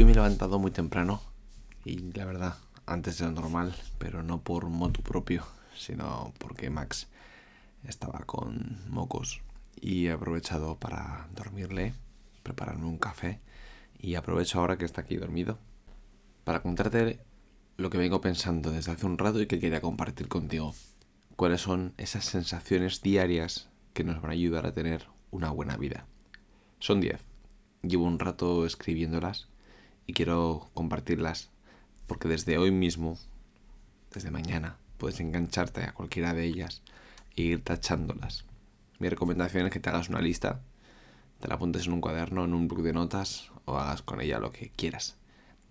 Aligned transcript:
Hoy 0.00 0.06
me 0.06 0.12
he 0.12 0.14
levantado 0.14 0.58
muy 0.58 0.70
temprano 0.70 1.20
y 1.84 1.98
la 2.14 2.24
verdad, 2.24 2.56
antes 2.86 3.18
de 3.18 3.26
lo 3.26 3.32
normal, 3.32 3.76
pero 3.98 4.22
no 4.22 4.40
por 4.40 4.70
moto 4.70 5.02
propio, 5.02 5.44
sino 5.76 6.32
porque 6.38 6.70
Max 6.70 7.08
estaba 7.84 8.20
con 8.20 8.78
mocos 8.88 9.42
y 9.78 10.06
he 10.06 10.12
aprovechado 10.12 10.78
para 10.78 11.28
dormirle, 11.36 11.92
prepararme 12.42 12.86
un 12.86 12.96
café 12.96 13.40
y 13.98 14.14
aprovecho 14.14 14.58
ahora 14.60 14.78
que 14.78 14.86
está 14.86 15.02
aquí 15.02 15.18
dormido 15.18 15.58
para 16.44 16.62
contarte 16.62 17.20
lo 17.76 17.90
que 17.90 17.98
vengo 17.98 18.22
pensando 18.22 18.70
desde 18.70 18.92
hace 18.92 19.04
un 19.04 19.18
rato 19.18 19.42
y 19.42 19.46
que 19.46 19.60
quería 19.60 19.82
compartir 19.82 20.28
contigo. 20.28 20.74
Cuáles 21.36 21.60
son 21.60 21.92
esas 21.98 22.24
sensaciones 22.24 23.02
diarias 23.02 23.68
que 23.92 24.04
nos 24.04 24.22
van 24.22 24.30
a 24.30 24.32
ayudar 24.32 24.64
a 24.64 24.72
tener 24.72 25.08
una 25.30 25.50
buena 25.50 25.76
vida. 25.76 26.06
Son 26.78 27.02
10. 27.02 27.20
Llevo 27.82 28.06
un 28.06 28.18
rato 28.18 28.64
escribiéndolas 28.64 29.50
quiero 30.12 30.68
compartirlas 30.74 31.50
porque 32.06 32.28
desde 32.28 32.58
hoy 32.58 32.72
mismo, 32.72 33.18
desde 34.12 34.30
mañana, 34.30 34.76
puedes 34.98 35.20
engancharte 35.20 35.84
a 35.84 35.92
cualquiera 35.92 36.34
de 36.34 36.44
ellas 36.44 36.82
e 37.36 37.42
ir 37.42 37.62
tachándolas. 37.62 38.44
Mi 38.98 39.08
recomendación 39.08 39.66
es 39.66 39.72
que 39.72 39.80
te 39.80 39.90
hagas 39.90 40.08
una 40.08 40.20
lista, 40.20 40.60
te 41.38 41.48
la 41.48 41.54
apuntes 41.54 41.86
en 41.86 41.92
un 41.92 42.00
cuaderno, 42.00 42.44
en 42.44 42.52
un 42.52 42.68
bloc 42.68 42.82
de 42.82 42.92
notas 42.92 43.50
o 43.64 43.78
hagas 43.78 44.02
con 44.02 44.20
ella 44.20 44.40
lo 44.40 44.52
que 44.52 44.70
quieras. 44.70 45.16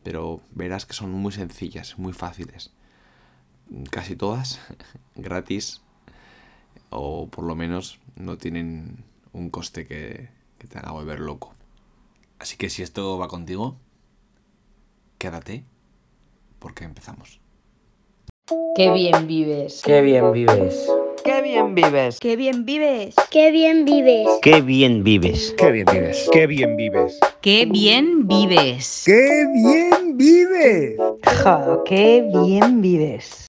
Pero 0.04 0.42
verás 0.52 0.86
que 0.86 0.94
son 0.94 1.12
muy 1.12 1.32
sencillas, 1.32 2.00
muy 2.00 2.14
fáciles. 2.14 2.72
Casi 3.92 4.16
todas 4.16 4.60
gratis 5.16 5.82
o 6.90 7.28
por 7.28 7.44
lo 7.44 7.56
menos 7.56 8.00
no 8.16 8.38
tienen 8.38 9.04
un 9.34 9.50
coste 9.50 9.86
que, 9.86 10.30
que 10.58 10.68
te 10.68 10.80
haga 10.80 10.92
volver 10.92 11.20
loco. 11.20 11.54
Así 12.40 12.56
que 12.56 12.70
si 12.70 12.82
esto 12.82 13.18
va 13.18 13.28
contigo, 13.28 13.78
quédate 15.20 15.66
porque 16.60 16.86
empezamos. 16.86 17.40
Qué 18.76 18.92
bien 18.92 19.28
vives. 19.28 19.82
Qué 19.86 20.02
bien 20.02 20.32
vives. 20.32 20.90
Qué 21.24 21.42
bien 21.42 21.76
vives. 21.76 22.20
Qué 22.20 22.36
bien 22.36 22.66
vives. 22.66 23.16
Qué 23.30 23.52
bien 23.52 23.86
vives. 23.86 24.42
Qué 24.42 24.64
bien 24.64 25.04
vives. 25.04 25.60
Qué 25.84 26.48
bien 26.48 26.48
vives. 26.48 27.36
Qué 27.42 27.66
bien 27.66 28.26
vives. 28.26 29.04
Qué 29.06 29.46
bien 29.52 30.18
vives. 30.18 30.54
Qué 30.66 30.82
bien 30.82 30.98
vives. 30.98 30.98
Qué 31.86 32.22
bien 32.34 32.82
vives. 32.82 33.49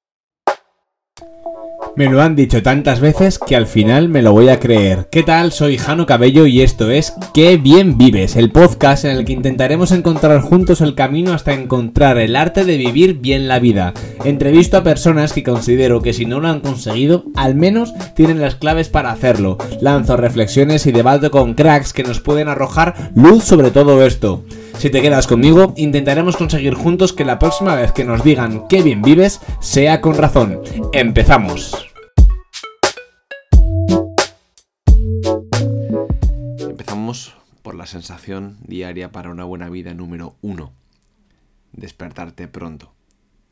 Me 1.97 2.09
lo 2.09 2.23
han 2.23 2.37
dicho 2.37 2.63
tantas 2.63 3.01
veces 3.01 3.39
que 3.39 3.57
al 3.57 3.67
final 3.67 4.09
me 4.09 4.23
lo 4.23 4.33
voy 4.33 4.49
a 4.49 4.61
creer. 4.61 5.09
¿Qué 5.11 5.23
tal? 5.23 5.51
Soy 5.51 5.77
Jano 5.77 6.07
Cabello 6.07 6.47
y 6.47 6.63
esto 6.63 6.91
es 6.91 7.13
Qué 7.35 7.57
bien 7.57 7.99
vives, 7.99 8.37
el 8.37 8.51
podcast 8.53 9.05
en 9.05 9.17
el 9.17 9.25
que 9.25 9.33
intentaremos 9.33 9.91
encontrar 9.91 10.41
juntos 10.41 10.81
el 10.81 10.95
camino 10.95 11.33
hasta 11.33 11.53
encontrar 11.53 12.19
el 12.19 12.37
arte 12.37 12.65
de 12.65 12.77
vivir 12.77 13.19
bien 13.19 13.49
la 13.49 13.59
vida. 13.59 13.93
Entrevisto 14.25 14.77
a 14.77 14.85
personas 14.85 15.33
que 15.33 15.43
considero 15.43 16.01
que 16.01 16.13
si 16.13 16.27
no 16.27 16.41
lo 16.41 16.49
han 16.49 16.61
conseguido, 16.61 17.25
al 17.35 17.57
menos 17.57 17.93
tienen 18.15 18.41
las 18.41 18.55
claves 18.55 18.89
para 18.89 19.11
hacerlo. 19.11 19.59
Lanzo 19.81 20.17
reflexiones 20.17 20.87
y 20.87 20.93
debato 20.93 21.31
con 21.31 21.55
cracks 21.55 21.93
que 21.93 22.05
nos 22.05 22.21
pueden 22.21 22.49
arrojar 22.49 23.11
luz 23.15 23.45
sobre 23.45 23.73
todo 23.73 24.05
esto. 24.07 24.45
Si 24.81 24.89
te 24.89 25.03
quedas 25.03 25.27
conmigo, 25.27 25.75
intentaremos 25.77 26.39
conseguir 26.39 26.73
juntos 26.73 27.13
que 27.13 27.27
la 27.27 27.39
próxima 27.39 27.75
vez 27.75 27.93
que 27.93 28.03
nos 28.03 28.25
digan 28.25 28.67
qué 28.67 28.83
bien 28.83 29.03
vives 29.03 29.43
sea 29.61 30.01
con 30.01 30.17
razón. 30.17 30.63
Empezamos. 30.95 31.87
Empezamos 36.59 37.37
por 37.61 37.75
la 37.75 37.85
sensación 37.85 38.57
diaria 38.67 39.13
para 39.13 39.29
una 39.29 39.45
buena 39.45 39.69
vida 39.69 39.93
número 39.93 40.37
uno. 40.41 40.73
Despertarte 41.73 42.49
pronto. 42.49 42.95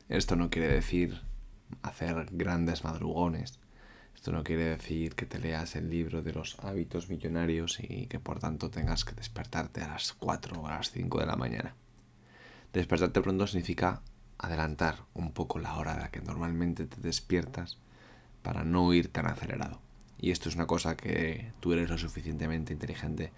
Esto 0.07 0.35
no 0.35 0.49
quiere 0.49 0.69
decir 0.69 1.21
hacer 1.83 2.25
grandes 2.31 2.83
madrugones. 2.83 3.59
Esto 4.19 4.33
no 4.33 4.43
quiere 4.43 4.65
decir 4.65 5.15
que 5.15 5.25
te 5.25 5.39
leas 5.39 5.77
el 5.77 5.89
libro 5.89 6.21
de 6.21 6.33
los 6.33 6.59
hábitos 6.59 7.07
millonarios 7.07 7.79
y 7.79 8.07
que 8.07 8.19
por 8.19 8.39
tanto 8.39 8.69
tengas 8.69 9.05
que 9.05 9.15
despertarte 9.15 9.81
a 9.81 9.87
las 9.87 10.11
4 10.11 10.59
o 10.59 10.67
a 10.67 10.71
las 10.71 10.91
5 10.91 11.21
de 11.21 11.25
la 11.25 11.37
mañana. 11.37 11.73
Despertarte 12.73 13.21
pronto 13.21 13.47
significa 13.47 14.01
adelantar 14.37 15.05
un 15.13 15.31
poco 15.31 15.57
la 15.57 15.77
hora 15.77 15.93
a 15.93 15.99
la 15.99 16.11
que 16.11 16.19
normalmente 16.19 16.85
te 16.85 16.99
despiertas 16.99 17.77
para 18.41 18.65
no 18.65 18.93
ir 18.93 19.07
tan 19.07 19.25
acelerado. 19.25 19.79
Y 20.19 20.31
esto 20.31 20.49
es 20.49 20.55
una 20.55 20.67
cosa 20.67 20.97
que 20.97 21.53
tú 21.61 21.71
eres 21.71 21.89
lo 21.89 21.97
suficientemente 21.97 22.73
inteligente 22.73 23.31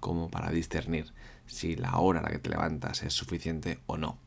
como 0.00 0.32
para 0.32 0.50
discernir 0.50 1.12
si 1.46 1.76
la 1.76 1.96
hora 1.98 2.18
a 2.18 2.22
la 2.24 2.30
que 2.30 2.40
te 2.40 2.50
levantas 2.50 3.04
es 3.04 3.12
suficiente 3.12 3.78
o 3.86 3.98
no. 3.98 4.18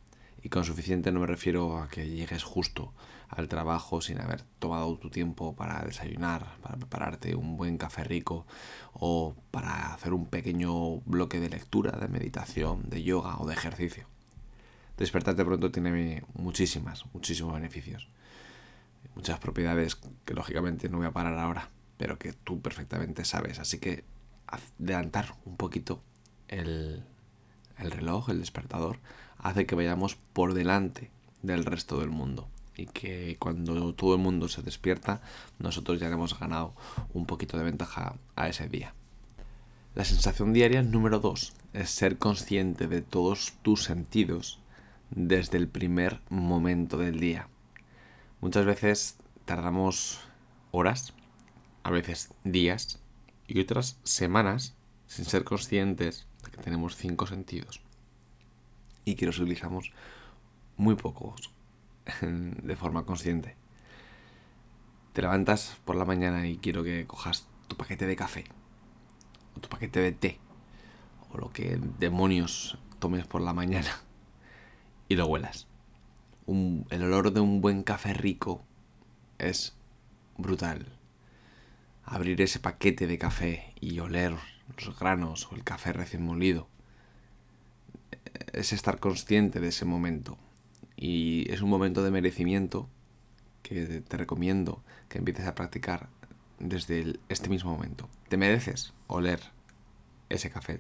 Y 0.41 0.47
con 0.47 0.63
suficiente 0.63 1.12
no 1.12 1.19
me 1.19 1.28
refiero 1.28 1.79
a 1.79 1.90
que 1.90 2.07
llegues 2.07 2.46
justo 2.46 2.94
al 3.30 3.48
trabajo 3.48 4.02
sin 4.02 4.20
haber 4.22 4.44
tomado 4.60 4.98
tu 4.98 5.10
tiempo 5.10 5.56
para 5.56 5.84
desayunar, 5.84 6.46
para 6.62 6.78
prepararte 6.78 7.36
un 7.36 7.58
buen 7.58 7.78
café 7.78 8.04
rico 8.04 8.46
o 8.94 9.36
para 9.52 9.94
hacer 9.94 10.14
un 10.14 10.26
pequeño 10.26 11.02
bloque 11.02 11.40
de 11.40 11.50
lectura, 11.50 11.92
de 12.00 12.08
meditación, 12.08 12.90
de 12.90 13.04
yoga 13.04 13.38
o 13.38 13.48
de 13.48 13.54
ejercicio. 13.54 14.08
Despertarte 14.98 15.46
pronto 15.46 15.72
tiene 15.72 16.24
muchísimas, 16.34 17.06
muchísimos 17.14 17.54
beneficios. 17.54 18.08
Muchas 19.16 19.40
propiedades 19.40 19.96
que 19.96 20.34
lógicamente 20.34 20.90
no 20.90 20.98
voy 20.98 21.08
a 21.08 21.12
parar 21.12 21.38
ahora, 21.38 21.70
pero 21.98 22.18
que 22.18 22.34
tú 22.34 22.62
perfectamente 22.62 23.26
sabes. 23.26 23.59
Así 23.59 23.80
que 23.80 24.06
adelantar 24.48 25.36
un 25.46 25.58
poquito 25.58 26.02
el, 26.48 27.04
el 27.78 27.92
reloj, 27.92 28.30
el 28.30 28.40
despertador, 28.40 29.00
hace 29.38 29.66
que 29.66 29.76
vayamos 29.76 30.16
por 30.16 30.54
delante 30.54 31.12
del 31.44 31.66
resto 31.66 32.00
del 32.00 32.09
mundo 32.09 32.48
y 32.78 32.86
que 32.86 33.36
cuando 33.40 33.94
todo 33.94 34.14
el 34.14 34.22
mundo 34.22 34.48
se 34.48 34.62
despierta, 34.62 35.22
nosotros 35.60 36.00
ya 36.00 36.08
hemos 36.08 36.40
ganado 36.40 36.74
un 37.14 37.26
poquito 37.26 37.58
de 37.58 37.64
ventaja 37.64 38.16
a 38.36 38.48
ese 38.48 38.70
día. 38.70 38.94
La 39.96 40.06
sensación 40.06 40.54
diaria 40.54 40.84
número 40.84 41.20
2 41.20 41.54
es 41.74 41.90
ser 41.90 42.20
consciente 42.20 42.88
de 42.88 43.02
todos 43.02 43.54
tus 43.64 43.84
sentidos 43.84 44.60
desde 45.10 45.58
el 45.58 45.68
primer 45.68 46.22
momento 46.30 46.98
del 46.98 47.20
día. 47.20 47.48
Muchas 48.42 48.66
veces 48.66 49.18
tardamos 49.46 50.20
horas, 50.72 51.14
a 51.82 51.90
veces 51.90 52.30
días 52.44 53.00
y 53.48 53.59
otras 53.59 53.98
semanas 54.04 54.76
sin 55.08 55.26
ser 55.26 55.44
conscientes 55.44 56.28
de 56.44 56.52
que 56.52 56.62
tenemos 56.62 56.96
cinco 56.96 57.26
sentidos 57.26 57.82
y 59.06 59.16
que 59.16 59.26
los 59.26 59.40
utilizamos 59.40 59.92
muy 60.76 60.96
pocos 60.96 61.56
de 62.22 62.75
forma 62.75 63.06
consciente. 63.06 63.56
Te 65.13 65.22
levantas 65.22 65.78
por 65.85 65.95
la 65.95 66.06
mañana 66.06 66.47
y 66.47 66.57
quiero 66.57 66.84
que 66.84 67.06
cojas 67.07 67.47
tu 67.68 67.75
paquete 67.75 68.06
de 68.06 68.16
café, 68.16 68.45
o 69.56 69.59
tu 69.59 69.69
paquete 69.69 70.00
de 70.00 70.12
té, 70.12 70.40
o 71.31 71.38
lo 71.38 71.51
que 71.51 71.79
demonios 72.00 72.78
tomes 73.00 73.25
por 73.25 73.41
la 73.41 73.53
mañana, 73.53 73.91
y 75.09 75.16
lo 75.16 75.28
huelas. 75.28 75.67
el 76.47 77.03
olor 77.03 77.31
de 77.34 77.40
un 77.40 77.62
buen 77.62 77.84
café 77.84 78.13
rico 78.13 78.63
es 79.38 79.75
brutal. 80.38 80.94
Abrir 82.03 82.41
ese 82.41 82.59
paquete 82.59 83.06
de 83.06 83.17
café 83.17 83.73
y 83.81 84.00
oler 84.00 84.34
los 84.85 84.97
granos 84.97 85.51
o 85.51 85.56
el 85.56 85.63
café 85.63 85.91
recién 85.91 86.23
molido 86.23 86.69
es 88.53 88.72
estar 88.72 89.00
consciente 89.00 89.59
de 89.59 89.69
ese 89.69 89.84
momento 89.84 90.38
y 90.97 91.50
es 91.52 91.62
un 91.62 91.69
momento 91.69 92.03
de 92.03 92.12
merecimiento 92.12 92.90
que 93.62 94.02
te 94.02 94.18
recomiendo 94.18 94.84
que 95.08 95.19
empieces 95.19 95.46
a 95.46 95.56
practicar 95.56 96.09
desde 96.59 97.19
este 97.30 97.50
mismo 97.50 97.72
momento. 97.72 98.09
Te 98.30 98.38
mereces 98.38 98.94
oler 99.06 99.40
ese 100.30 100.50
café. 100.50 100.80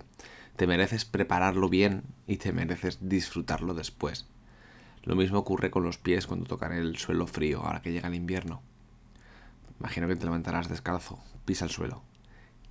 Te 0.55 0.65
mereces 0.65 1.05
prepararlo 1.05 1.69
bien 1.69 2.03
y 2.25 2.37
te 2.37 2.51
mereces 2.51 2.97
disfrutarlo 3.01 3.75
después. 3.75 4.25
Lo 5.03 5.15
mismo 5.15 5.37
ocurre 5.37 5.69
con 5.69 5.83
los 5.83 5.99
pies 5.99 6.25
cuando 6.25 6.47
tocan 6.47 6.73
el 6.73 6.97
suelo 6.97 7.27
frío 7.27 7.61
ahora 7.61 7.81
que 7.81 7.91
llega 7.91 8.07
el 8.07 8.15
invierno. 8.15 8.61
Imagino 9.79 10.07
que 10.07 10.15
te 10.15 10.25
levantarás 10.25 10.67
descalzo, 10.67 11.19
pisa 11.45 11.65
el 11.65 11.71
suelo 11.71 12.01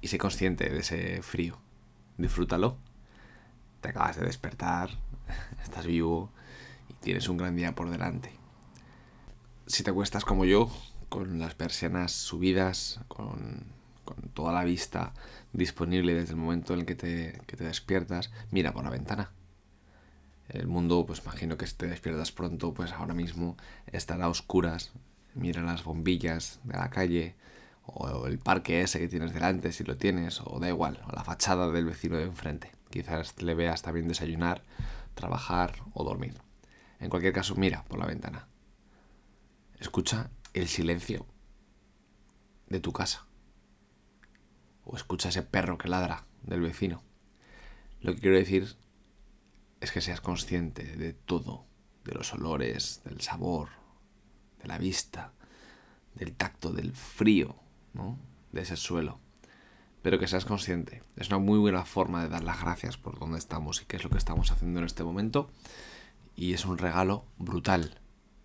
y 0.01 0.09
sé 0.09 0.19
consciente 0.19 0.69
de 0.69 0.81
ese 0.81 1.23
frío. 1.23 1.59
Disfrútalo. 2.19 2.77
Te 3.81 3.91
acabas 3.91 4.17
de 4.17 4.27
despertar, 4.27 4.91
estás 5.63 5.87
vivo, 5.87 6.33
tienes 7.01 7.29
un 7.29 7.37
gran 7.37 7.57
día 7.57 7.75
por 7.75 7.91
delante. 7.91 8.33
Si 9.67 9.83
te 9.83 9.91
acuestas 9.91 10.25
como 10.25 10.45
yo, 10.45 10.71
con 11.09 11.39
las 11.39 11.55
persianas 11.55 12.13
subidas, 12.13 13.01
con, 13.09 13.65
con 14.05 14.17
toda 14.35 14.53
la 14.53 14.65
vista 14.65 15.13
disponible 15.53 16.15
desde 16.15 16.31
el 16.31 16.37
momento 16.37 16.75
en 16.75 16.81
el 16.81 16.87
que 16.87 16.95
te, 16.95 17.41
que 17.47 17.57
te 17.57 17.65
despiertas, 17.65 18.31
mira 18.51 18.73
por 18.73 18.85
la 18.85 18.91
ventana. 18.91 19.31
El 20.49 20.69
mundo, 20.69 21.05
pues 21.07 21.23
imagino 21.25 21.57
que 21.57 21.67
si 21.67 21.75
te 21.75 21.89
despiertas 21.89 22.33
pronto, 22.33 22.73
pues 22.73 22.93
ahora 22.93 23.15
mismo 23.15 23.57
estará 23.87 24.27
a 24.27 24.29
oscuras. 24.29 24.93
Mira 25.35 25.63
las 25.63 25.85
bombillas 25.85 26.61
de 26.65 26.77
la 26.77 26.89
calle, 26.89 27.35
o 27.85 28.27
el 28.27 28.39
parque 28.39 28.81
ese 28.81 28.99
que 28.99 29.09
tienes 29.09 29.33
delante, 29.33 29.73
si 29.73 29.85
lo 29.85 29.97
tienes, 29.97 30.41
o 30.41 30.59
da 30.61 30.69
igual, 30.69 31.01
o 31.09 31.13
la 31.13 31.25
fachada 31.25 31.71
del 31.71 31.85
vecino 31.85 32.17
de 32.17 32.25
enfrente. 32.25 32.73
Quizás 32.91 33.41
le 33.43 33.55
veas 33.55 33.83
también 33.83 34.09
desayunar, 34.09 34.63
trabajar 35.15 35.75
o 35.93 36.05
dormir. 36.05 36.46
En 37.01 37.11
cualquier 37.11 37.33
caso, 37.33 37.55
mira 37.57 37.85
por 37.85 37.99
la 37.99 38.07
ventana. 38.07 38.49
Escucha 39.79 40.31
el 40.55 40.69
silencio 40.69 41.27
de 42.69 42.81
tu 42.81 42.93
casa. 42.93 43.27
O 44.85 44.97
escucha 44.97 45.29
ese 45.29 45.43
perro 45.43 45.79
que 45.79 45.89
ladra 45.89 46.27
del 46.43 46.61
vecino. 46.61 47.03
Lo 48.01 48.15
que 48.15 48.21
quiero 48.21 48.37
decir 48.37 48.77
es 49.81 49.93
que 49.93 50.01
seas 50.01 50.21
consciente 50.21 50.97
de 50.97 51.13
todo, 51.13 51.67
de 52.05 52.13
los 52.13 52.33
olores, 52.33 53.03
del 53.05 53.21
sabor, 53.21 53.69
de 54.61 54.69
la 54.69 54.79
vista, 54.79 55.33
del 56.15 56.35
tacto, 56.35 56.73
del 56.73 56.93
frío, 56.93 57.57
¿no? 57.93 58.19
De 58.53 58.63
ese 58.63 58.77
suelo. 58.77 59.21
Pero 60.03 60.19
que 60.19 60.29
seas 60.29 60.45
consciente. 60.45 61.03
Es 61.17 61.29
una 61.29 61.39
muy 61.39 61.59
buena 61.59 61.85
forma 61.85 62.23
de 62.23 62.29
dar 62.29 62.45
las 62.45 62.61
gracias 62.61 62.97
por 62.97 63.19
dónde 63.19 63.39
estamos 63.39 63.83
y 63.83 63.85
qué 63.87 63.97
es 63.97 64.05
lo 64.05 64.11
que 64.11 64.19
estamos 64.19 64.51
haciendo 64.51 64.79
en 64.79 64.87
este 64.87 65.05
momento. 65.05 65.51
Y 66.37 66.53
es 66.53 66.67
un 66.67 66.77
regalo 66.77 67.25
brutal 67.39 67.99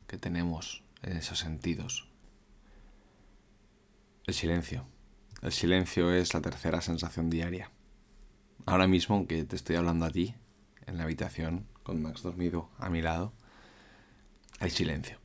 que 0.07 0.17
tenemos 0.17 0.83
en 1.03 1.17
esos 1.17 1.39
sentidos. 1.39 2.07
El 4.25 4.33
silencio. 4.33 4.88
El 5.41 5.51
silencio 5.51 6.13
es 6.13 6.33
la 6.33 6.41
tercera 6.41 6.81
sensación 6.81 7.29
diaria. 7.29 7.69
Ahora 8.65 8.88
mismo 8.88 9.27
que 9.27 9.43
te 9.43 9.55
estoy 9.55 9.75
hablando 9.75 10.05
a 10.05 10.11
ti, 10.11 10.35
en 10.85 10.97
la 10.97 11.03
habitación, 11.03 11.67
con 11.83 12.01
Max 12.01 12.21
dormido 12.21 12.69
a 12.77 12.89
mi 12.89 13.01
lado, 13.01 13.33
hay 14.59 14.69
silencio. 14.69 15.17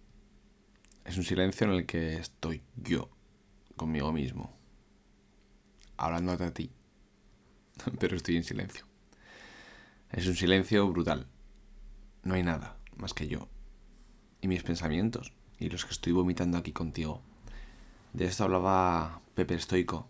Es 1.04 1.16
un 1.18 1.24
silencio 1.24 1.66
en 1.66 1.72
el 1.74 1.86
que 1.86 2.16
estoy 2.16 2.62
yo, 2.76 3.10
conmigo 3.76 4.12
mismo, 4.12 4.56
hablándote 5.96 6.44
a 6.44 6.54
ti, 6.54 6.72
pero 8.00 8.16
estoy 8.16 8.36
en 8.36 8.44
silencio. 8.44 8.86
Es 10.10 10.26
un 10.26 10.34
silencio 10.34 10.88
brutal. 10.88 11.28
No 12.26 12.34
hay 12.34 12.42
nada 12.42 12.74
más 12.96 13.14
que 13.14 13.28
yo 13.28 13.46
y 14.40 14.48
mis 14.48 14.64
pensamientos 14.64 15.32
y 15.60 15.70
los 15.70 15.84
que 15.84 15.92
estoy 15.92 16.12
vomitando 16.12 16.58
aquí 16.58 16.72
contigo. 16.72 17.22
De 18.14 18.24
esto 18.24 18.42
hablaba 18.42 19.20
Pepe 19.36 19.54
Estoico 19.54 20.08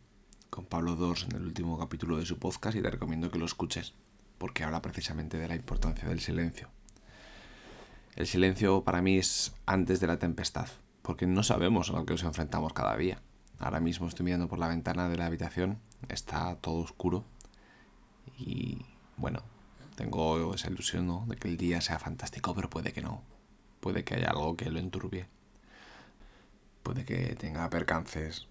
con 0.48 0.64
Pablo 0.64 0.96
Dors 0.96 1.24
en 1.24 1.36
el 1.36 1.44
último 1.44 1.78
capítulo 1.78 2.16
de 2.16 2.24
su 2.24 2.38
podcast 2.38 2.74
y 2.74 2.80
te 2.80 2.90
recomiendo 2.90 3.30
que 3.30 3.38
lo 3.38 3.44
escuches 3.44 3.92
porque 4.38 4.64
habla 4.64 4.80
precisamente 4.80 5.36
de 5.36 5.46
la 5.46 5.56
importancia 5.56 6.08
del 6.08 6.20
silencio. 6.20 6.70
El 8.14 8.26
silencio 8.26 8.82
para 8.82 9.02
mí 9.02 9.18
es 9.18 9.54
antes 9.66 10.00
de 10.00 10.06
la 10.06 10.18
tempestad, 10.18 10.68
porque 11.02 11.26
no 11.26 11.42
sabemos 11.42 11.90
a 11.90 11.98
lo 11.98 12.06
que 12.06 12.14
nos 12.14 12.22
enfrentamos 12.22 12.72
cada 12.72 12.96
día. 12.96 13.20
Ahora 13.58 13.80
mismo 13.80 14.08
estoy 14.08 14.24
mirando 14.24 14.48
por 14.48 14.58
la 14.58 14.68
ventana 14.68 15.10
de 15.10 15.18
la 15.18 15.26
habitación, 15.26 15.80
está 16.08 16.56
todo 16.62 16.76
oscuro 16.76 17.24
y 18.38 18.86
bueno, 19.18 19.42
tengo 19.96 20.54
esa 20.54 20.70
ilusión 20.70 21.28
de 21.28 21.36
que 21.36 21.48
el 21.48 21.56
día 21.56 21.80
sea 21.80 21.98
fantástico, 21.98 22.54
pero 22.54 22.70
puede 22.70 22.92
que 22.92 23.02
no. 23.02 23.22
Puede 23.80 24.04
que 24.04 24.14
haya 24.14 24.30
algo 24.30 24.56
que 24.56 24.70
lo 24.70 24.78
enturbie. 24.78 25.26
Puede 26.82 27.04
que 27.04 27.34
tenga 27.34 27.68
percances, 27.70 28.46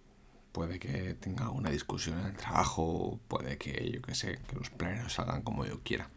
puede 0.52 0.80
que 0.80 1.14
tenga 1.14 1.50
una 1.52 1.70
discusión 1.70 2.20
en 2.20 2.26
el 2.26 2.36
trabajo, 2.36 3.20
puede 3.28 3.58
que, 3.58 3.92
yo 3.92 4.02
que 4.02 4.16
sé, 4.16 4.40
que 4.48 4.56
los 4.56 4.70
planes 4.70 5.14
salgan 5.14 5.44
como 5.44 5.66
yo 5.66 5.82
quiera. 5.84 6.10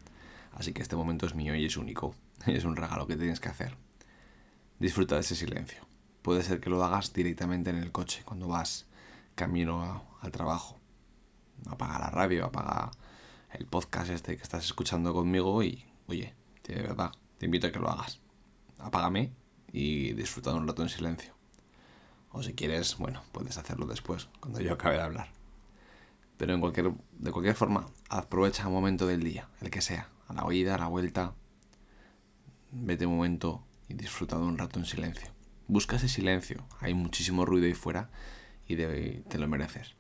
Así 0.53 0.73
que 0.73 0.83
este 0.83 0.97
momento 0.97 1.27
es 1.27 1.35
mío 1.35 1.55
y 1.55 1.67
es 1.67 1.77
único. 1.77 2.15
Es 2.47 2.65
un 2.65 2.77
regalo 2.77 3.07
que 3.07 3.17
tienes 3.17 3.41
que 3.41 3.49
hacer. 3.49 3.77
Disfruta 4.79 5.17
de 5.17 5.23
ese 5.23 5.35
silencio. 5.35 5.87
Puede 6.23 6.43
ser 6.43 6.61
que 6.61 6.71
lo 6.71 6.83
hagas 6.85 7.13
directamente 7.13 7.71
en 7.71 7.77
el 7.77 7.93
coche, 7.93 8.23
cuando 8.25 8.49
vas 8.49 8.87
camino 9.35 10.05
al 10.21 10.31
trabajo. 10.31 10.79
Apaga 11.67 11.99
la 11.99 12.11
radio, 12.11 12.47
apaga 12.47 12.91
el 13.53 13.67
podcast 13.67 14.11
este 14.11 14.37
que 14.37 14.43
estás 14.43 14.65
escuchando 14.65 15.13
conmigo 15.15 15.63
y, 15.63 15.85
oye, 16.07 16.35
de 16.65 16.75
verdad, 16.83 17.13
te 17.39 17.47
invito 17.47 17.67
a 17.67 17.73
que 17.73 17.79
lo 17.79 17.89
hagas. 17.89 18.21
Apágame 18.79 19.33
y 19.73 20.13
disfruta 20.13 20.55
un 20.55 20.67
rato 20.69 20.83
en 20.83 20.89
silencio. 20.89 21.35
O 22.31 22.43
si 22.43 22.53
quieres, 22.55 22.97
bueno, 22.99 23.23
puedes 23.33 23.57
hacerlo 23.57 23.87
después, 23.87 24.29
cuando 24.41 24.61
yo 24.61 24.75
acabe 24.75 24.97
de 24.97 25.03
hablar. 25.03 25.29
Pero 26.37 26.55
en 26.55 26.61
cualquier, 26.61 26.93
de 27.19 27.33
cualquier 27.33 27.55
forma, 27.57 27.87
aprovecha 28.11 28.67
un 28.69 28.75
momento 28.75 29.07
del 29.07 29.23
día, 29.25 29.49
el 29.61 29.71
que 29.71 29.81
sea, 29.81 30.09
a 30.29 30.35
la 30.35 30.45
oída, 30.45 30.75
a 30.75 30.79
la 30.79 30.87
vuelta. 30.87 31.35
Vete 32.71 33.07
un 33.07 33.17
momento 33.17 33.65
y 33.89 33.95
disfruta 33.95 34.37
de 34.37 34.43
un 34.45 34.59
rato 34.59 34.79
en 34.79 34.85
silencio. 34.85 35.31
Busca 35.67 35.97
ese 35.97 36.09
silencio, 36.09 36.67
hay 36.81 36.95
muchísimo 36.95 37.45
ruido 37.45 37.67
ahí 37.67 37.75
fuera 37.75 38.11
y 38.67 38.75
de- 38.77 39.25
te 39.29 39.39
lo 39.39 39.49
mereces. 39.49 39.97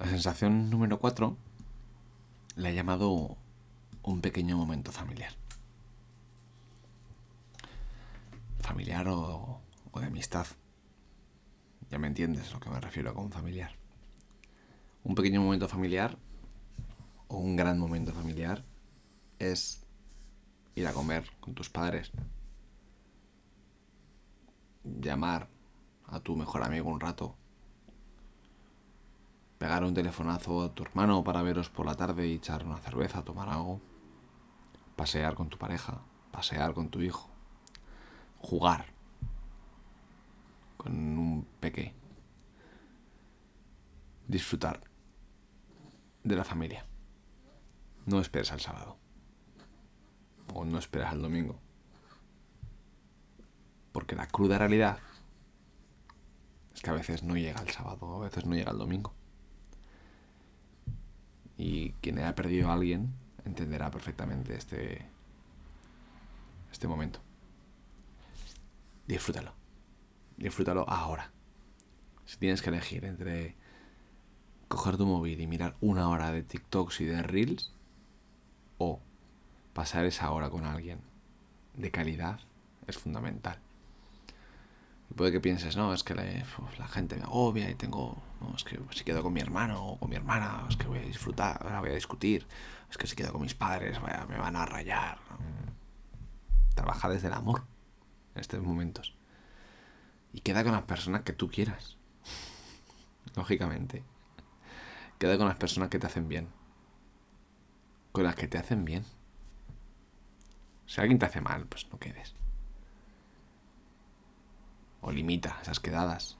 La 0.00 0.08
sensación 0.08 0.70
número 0.70 0.98
4 0.98 1.36
la 2.56 2.70
he 2.70 2.74
llamado 2.74 3.36
un 4.02 4.22
pequeño 4.22 4.56
momento 4.56 4.92
familiar. 4.92 5.34
Familiar 8.60 9.08
o, 9.08 9.60
o 9.90 10.00
de 10.00 10.06
amistad. 10.06 10.46
Ya 11.90 11.98
me 11.98 12.06
entiendes 12.06 12.48
a 12.48 12.54
lo 12.54 12.60
que 12.60 12.70
me 12.70 12.80
refiero 12.80 13.14
con 13.14 13.30
familiar. 13.30 13.72
Un 15.04 15.14
pequeño 15.14 15.42
momento 15.42 15.68
familiar 15.68 16.16
o 17.28 17.36
un 17.36 17.56
gran 17.56 17.78
momento 17.78 18.14
familiar 18.14 18.64
es 19.38 19.84
ir 20.76 20.86
a 20.86 20.94
comer 20.94 21.30
con 21.40 21.52
tus 21.52 21.68
padres, 21.68 22.10
llamar 24.82 25.50
a 26.06 26.20
tu 26.20 26.36
mejor 26.36 26.62
amigo 26.62 26.88
un 26.88 27.00
rato, 27.00 27.36
pegar 29.60 29.84
un 29.84 29.92
telefonazo 29.92 30.62
a 30.62 30.74
tu 30.74 30.84
hermano 30.84 31.22
para 31.22 31.42
veros 31.42 31.68
por 31.68 31.84
la 31.84 31.94
tarde 31.94 32.26
y 32.26 32.36
echar 32.36 32.64
una 32.64 32.78
cerveza, 32.78 33.22
tomar 33.22 33.50
algo, 33.50 33.78
pasear 34.96 35.34
con 35.34 35.50
tu 35.50 35.58
pareja, 35.58 36.00
pasear 36.32 36.72
con 36.72 36.88
tu 36.88 37.02
hijo, 37.02 37.28
jugar 38.38 38.86
con 40.78 40.94
un 40.94 41.46
peque, 41.60 41.92
disfrutar 44.26 44.80
de 46.24 46.36
la 46.36 46.44
familia. 46.44 46.86
No 48.06 48.18
esperes 48.18 48.52
al 48.52 48.60
sábado. 48.60 48.96
O 50.54 50.64
no 50.64 50.78
esperes 50.78 51.08
al 51.08 51.20
domingo. 51.20 51.60
Porque 53.92 54.16
la 54.16 54.26
cruda 54.26 54.56
realidad 54.56 55.00
es 56.74 56.80
que 56.80 56.88
a 56.88 56.94
veces 56.94 57.22
no 57.22 57.36
llega 57.36 57.60
el 57.60 57.68
sábado, 57.68 58.16
a 58.16 58.20
veces 58.20 58.46
no 58.46 58.54
llega 58.54 58.70
el 58.70 58.78
domingo. 58.78 59.19
Y 61.60 61.92
quien 62.00 62.18
haya 62.18 62.34
perdido 62.34 62.70
a 62.70 62.72
alguien 62.72 63.12
entenderá 63.44 63.90
perfectamente 63.90 64.56
este, 64.56 65.04
este 66.72 66.88
momento. 66.88 67.20
Disfrútalo. 69.06 69.52
Disfrútalo 70.38 70.88
ahora. 70.88 71.30
Si 72.24 72.38
tienes 72.38 72.62
que 72.62 72.70
elegir 72.70 73.04
entre 73.04 73.56
coger 74.68 74.96
tu 74.96 75.04
móvil 75.04 75.38
y 75.38 75.46
mirar 75.46 75.76
una 75.82 76.08
hora 76.08 76.32
de 76.32 76.42
TikToks 76.42 77.02
y 77.02 77.04
de 77.04 77.22
Reels 77.22 77.74
o 78.78 78.98
pasar 79.74 80.06
esa 80.06 80.30
hora 80.30 80.48
con 80.48 80.64
alguien 80.64 81.00
de 81.74 81.90
calidad 81.90 82.40
es 82.86 82.96
fundamental. 82.96 83.58
Y 85.10 85.14
puede 85.14 85.32
que 85.32 85.40
pienses, 85.40 85.76
no, 85.76 85.92
es 85.92 86.04
que 86.04 86.14
la, 86.14 86.24
gente 86.88 87.16
me 87.16 87.22
agobia 87.22 87.68
y 87.68 87.74
tengo, 87.74 88.16
no, 88.40 88.54
es 88.54 88.62
que 88.62 88.78
si 88.92 89.04
quedo 89.04 89.22
con 89.22 89.32
mi 89.32 89.40
hermano 89.40 89.84
o 89.84 89.98
con 89.98 90.08
mi 90.08 90.16
hermana, 90.16 90.64
es 90.68 90.76
que 90.76 90.86
voy 90.86 90.98
a 90.98 91.02
disfrutar, 91.02 91.60
ahora 91.62 91.80
voy 91.80 91.90
a 91.90 91.94
discutir, 91.94 92.46
es 92.90 92.96
que 92.96 93.06
si 93.06 93.16
quedo 93.16 93.32
con 93.32 93.42
mis 93.42 93.54
padres, 93.54 94.00
vaya, 94.00 94.24
me 94.28 94.38
van 94.38 94.56
a 94.56 94.66
rayar. 94.66 95.18
Trabaja 96.74 97.08
desde 97.08 97.26
el 97.26 97.34
amor 97.34 97.64
en 98.34 98.40
estos 98.40 98.62
momentos. 98.62 99.14
Y 100.32 100.40
queda 100.40 100.62
con 100.62 100.72
las 100.72 100.82
personas 100.82 101.22
que 101.22 101.32
tú 101.32 101.48
quieras. 101.48 101.96
Lógicamente. 103.34 104.04
Queda 105.18 105.36
con 105.36 105.48
las 105.48 105.56
personas 105.56 105.88
que 105.88 105.98
te 105.98 106.06
hacen 106.06 106.28
bien. 106.28 106.48
Con 108.12 108.24
las 108.24 108.36
que 108.36 108.46
te 108.46 108.58
hacen 108.58 108.84
bien. 108.84 109.04
Si 110.86 111.00
alguien 111.00 111.18
te 111.18 111.26
hace 111.26 111.40
mal, 111.40 111.66
pues 111.66 111.88
no 111.90 111.98
quedes. 111.98 112.34
O 115.00 115.12
limita 115.12 115.58
esas 115.62 115.80
quedadas 115.80 116.38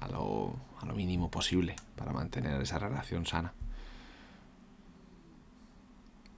a 0.00 0.08
lo, 0.08 0.56
a 0.80 0.86
lo 0.86 0.94
mínimo 0.94 1.30
posible 1.30 1.76
para 1.96 2.12
mantener 2.12 2.60
esa 2.60 2.78
relación 2.78 3.26
sana. 3.26 3.52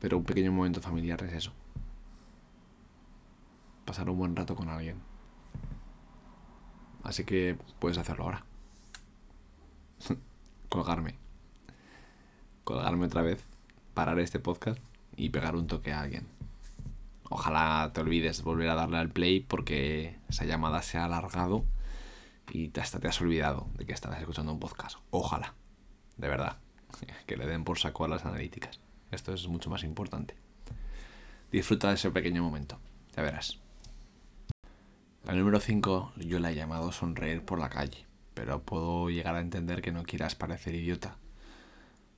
Pero 0.01 0.17
un 0.17 0.25
pequeño 0.25 0.53
momento 0.53 0.81
familiar 0.81 1.23
es 1.25 1.33
eso. 1.33 1.53
Pasar 3.85 4.09
un 4.09 4.19
buen 4.19 4.37
rato 4.37 4.55
con 4.55 4.69
alguien. 4.69 5.01
Así 7.03 7.25
que 7.25 7.59
puedes 7.79 7.99
hacerlo 7.99 8.25
ahora. 8.25 8.45
Colgarme. 10.69 11.17
Colgarme 12.65 13.07
otra 13.07 13.23
vez. 13.23 13.45
Parar 13.95 14.19
este 14.21 14.39
podcast 14.39 14.79
y 15.17 15.31
pegar 15.31 15.57
un 15.57 15.67
toque 15.67 15.93
a 15.93 16.03
alguien. 16.03 16.38
Ojalá 17.31 17.91
te 17.93 18.01
olvides 18.01 18.43
volver 18.43 18.71
a 18.71 18.75
darle 18.75 18.99
al 18.99 19.11
play 19.11 19.41
porque 19.41 20.19
esa 20.29 20.45
llamada 20.45 20.83
se 20.83 20.99
ha 20.99 21.05
alargado 21.05 21.65
y 22.51 22.71
hasta 22.79 23.01
te 23.01 23.09
has 23.09 23.21
olvidado 23.21 23.69
de 23.77 23.85
que 23.85 23.93
estabas 23.93 24.21
escuchando 24.21 24.53
un 24.53 24.61
podcast. 24.61 24.99
Ojalá. 25.11 25.55
De 26.17 26.29
verdad. 26.29 26.59
que 27.27 27.37
le 27.37 27.47
den 27.47 27.65
por 27.65 27.79
saco 27.79 28.05
a 28.05 28.09
las 28.09 28.25
analíticas. 28.25 28.81
Esto 29.11 29.33
es 29.33 29.47
mucho 29.49 29.71
más 29.71 29.85
importante. 29.85 30.37
Disfruta 31.51 31.89
de 31.89 31.95
ese 31.95 32.11
pequeño 32.11 32.43
momento, 32.43 32.79
ya 33.17 33.23
verás. 33.23 33.59
La 35.25 35.33
número 35.33 35.61
5 35.61 36.13
yo 36.17 36.39
la 36.39 36.51
he 36.51 36.55
llamado 36.55 36.93
sonreír 36.93 37.43
por 37.43 37.59
la 37.59 37.71
calle, 37.71 38.07
pero 38.35 38.63
puedo 38.63 39.09
llegar 39.09 39.35
a 39.35 39.41
entender 39.41 39.81
que 39.81 39.93
no 39.93 40.03
quieras 40.03 40.35
parecer 40.35 40.75
idiota, 40.75 41.17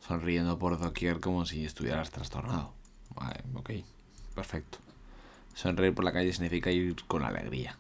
sonriendo 0.01 0.59
por 0.59 0.79
doquier 0.79 1.21
como 1.21 1.47
si 1.47 1.65
estuvieras 1.65 2.11
trastornado. 2.11 2.75
Vale, 3.15 3.43
ok, 3.55 3.71
perfecto. 4.35 4.79
Sonreír 5.55 5.95
por 5.95 6.05
la 6.05 6.13
calle 6.13 6.33
significa 6.33 6.71
ir 6.71 6.97
con 7.07 7.25
alegría. 7.25 7.77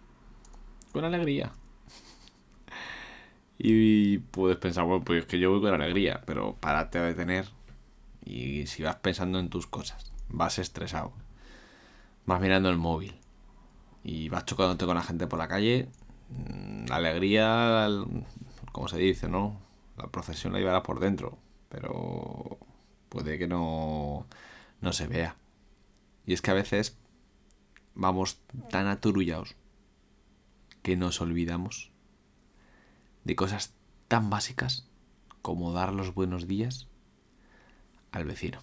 Con 0.93 1.05
alegría. 1.05 1.53
Y 3.59 4.19
puedes 4.19 4.57
pensar, 4.57 4.85
bueno, 4.85 5.05
pues 5.05 5.21
es 5.21 5.27
que 5.27 5.39
yo 5.39 5.50
voy 5.50 5.61
con 5.61 5.75
alegría, 5.75 6.23
pero 6.25 6.57
párate 6.59 6.99
a 6.99 7.03
detener. 7.03 7.47
Y 8.25 8.67
si 8.67 8.83
vas 8.83 8.97
pensando 8.97 9.39
en 9.39 9.50
tus 9.50 9.67
cosas, 9.67 10.12
vas 10.29 10.59
estresado, 10.59 11.12
vas 12.27 12.41
mirando 12.41 12.71
el 12.71 12.77
móvil 12.77 13.15
y 14.03 14.29
vas 14.29 14.47
chocándote 14.47 14.87
con 14.87 14.97
la 14.97 15.03
gente 15.03 15.27
por 15.27 15.39
la 15.39 15.49
calle, 15.49 15.89
mm, 16.31 16.87
la 16.89 16.97
alegría, 16.97 17.89
como 18.73 18.89
se 18.89 18.99
dice, 18.99 19.29
¿no? 19.29 19.61
La 19.97 20.07
procesión 20.09 20.53
la 20.53 20.59
llevarás 20.59 20.83
por 20.83 21.00
dentro, 21.00 21.39
pero 21.69 22.59
puede 23.11 23.39
que 23.39 23.47
no, 23.47 24.27
no 24.81 24.93
se 24.93 25.07
vea. 25.07 25.37
Y 26.27 26.33
es 26.33 26.43
que 26.43 26.50
a 26.50 26.55
veces 26.55 26.97
vamos 27.94 28.40
tan 28.70 28.87
aturullados 28.87 29.56
que 30.82 30.97
nos 30.97 31.20
olvidamos 31.20 31.92
de 33.25 33.37
cosas 33.37 33.75
tan 34.09 34.30
básicas 34.30 34.88
como 35.42 35.73
dar 35.73 35.92
los 35.92 36.14
buenos 36.14 36.47
días 36.47 36.88
al 38.12 38.25
vecino. 38.25 38.61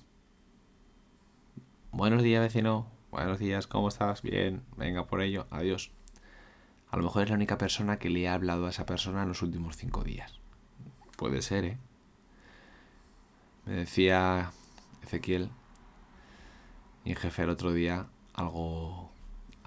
Buenos 1.91 2.21
días, 2.21 2.41
vecino. 2.41 2.87
Buenos 3.11 3.39
días, 3.39 3.67
¿cómo 3.67 3.87
estás? 3.87 4.21
Bien, 4.21 4.63
venga 4.75 5.07
por 5.07 5.21
ello, 5.21 5.47
adiós. 5.49 5.91
A 6.89 6.97
lo 6.97 7.03
mejor 7.03 7.23
es 7.23 7.29
la 7.29 7.35
única 7.35 7.57
persona 7.57 7.97
que 7.97 8.09
le 8.09 8.27
ha 8.27 8.33
hablado 8.33 8.67
a 8.67 8.69
esa 8.69 8.85
persona 8.85 9.23
en 9.23 9.29
los 9.29 9.41
últimos 9.41 9.77
cinco 9.77 10.03
días. 10.03 10.39
Puede 11.15 11.41
ser, 11.41 11.65
¿eh? 11.65 11.77
Me 13.65 13.73
decía 13.73 14.51
Ezequiel, 15.01 15.49
mi 17.03 17.15
jefe 17.15 17.43
el 17.43 17.49
otro 17.49 17.73
día, 17.73 18.07
algo, 18.33 19.06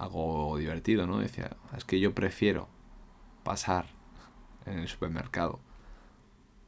algo 0.01 0.57
divertido, 0.57 1.05
¿no? 1.05 1.19
Decía, 1.19 1.55
es 1.77 1.85
que 1.85 1.99
yo 1.99 2.15
prefiero 2.15 2.67
pasar 3.43 3.85
en 4.65 4.79
el 4.79 4.87
supermercado 4.87 5.59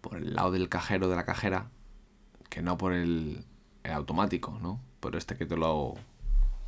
por 0.01 0.17
el 0.17 0.35
lado 0.35 0.51
del 0.51 0.69
cajero 0.69 1.07
de 1.09 1.15
la 1.15 1.25
cajera 1.25 1.69
que 2.49 2.61
no 2.61 2.77
por 2.77 2.93
el, 2.93 3.45
automático, 3.83 4.57
¿no? 4.61 4.79
Por 4.99 5.15
este 5.15 5.35
que 5.35 5.45
te 5.45 5.57
lo... 5.57 5.95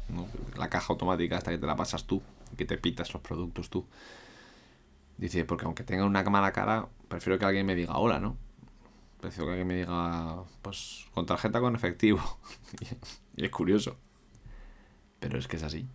¿no? 0.09 0.27
La 0.57 0.69
caja 0.69 0.93
automática 0.93 1.37
hasta 1.37 1.51
que 1.51 1.57
te 1.57 1.67
la 1.67 1.75
pasas 1.75 2.05
tú, 2.05 2.21
que 2.57 2.65
te 2.65 2.77
pitas 2.77 3.13
los 3.13 3.21
productos 3.21 3.69
tú. 3.69 3.85
Dice, 5.17 5.45
porque 5.45 5.65
aunque 5.65 5.83
tenga 5.83 6.05
una 6.05 6.23
mala 6.23 6.51
cara, 6.51 6.89
prefiero 7.07 7.37
que 7.39 7.45
alguien 7.45 7.65
me 7.65 7.75
diga 7.75 7.97
hola, 7.97 8.19
¿no? 8.19 8.37
Prefiero 9.21 9.45
que 9.45 9.51
alguien 9.51 9.67
me 9.67 9.75
diga, 9.75 10.43
pues, 10.61 11.05
con 11.13 11.25
tarjeta 11.25 11.61
con 11.61 11.75
efectivo. 11.75 12.19
y 13.37 13.45
es 13.45 13.51
curioso. 13.51 13.97
Pero 15.19 15.37
es 15.37 15.47
que 15.47 15.57
es 15.57 15.63
así. 15.63 15.87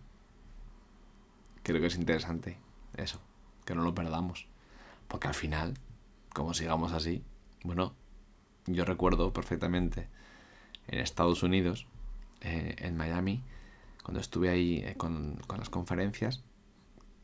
Creo 1.71 1.79
que 1.79 1.87
es 1.87 1.95
interesante 1.95 2.57
eso, 2.97 3.21
que 3.63 3.75
no 3.75 3.83
lo 3.83 3.95
perdamos. 3.95 4.45
Porque 5.07 5.29
al 5.29 5.33
final, 5.33 5.75
como 6.33 6.53
sigamos 6.53 6.91
así, 6.91 7.23
bueno, 7.63 7.95
yo 8.65 8.83
recuerdo 8.83 9.31
perfectamente 9.31 10.09
en 10.87 10.99
Estados 10.99 11.43
Unidos, 11.43 11.87
eh, 12.41 12.75
en 12.79 12.97
Miami, 12.97 13.41
cuando 14.03 14.19
estuve 14.19 14.49
ahí 14.49 14.83
eh, 14.85 14.95
con, 14.97 15.39
con 15.47 15.59
las 15.59 15.69
conferencias, 15.69 16.43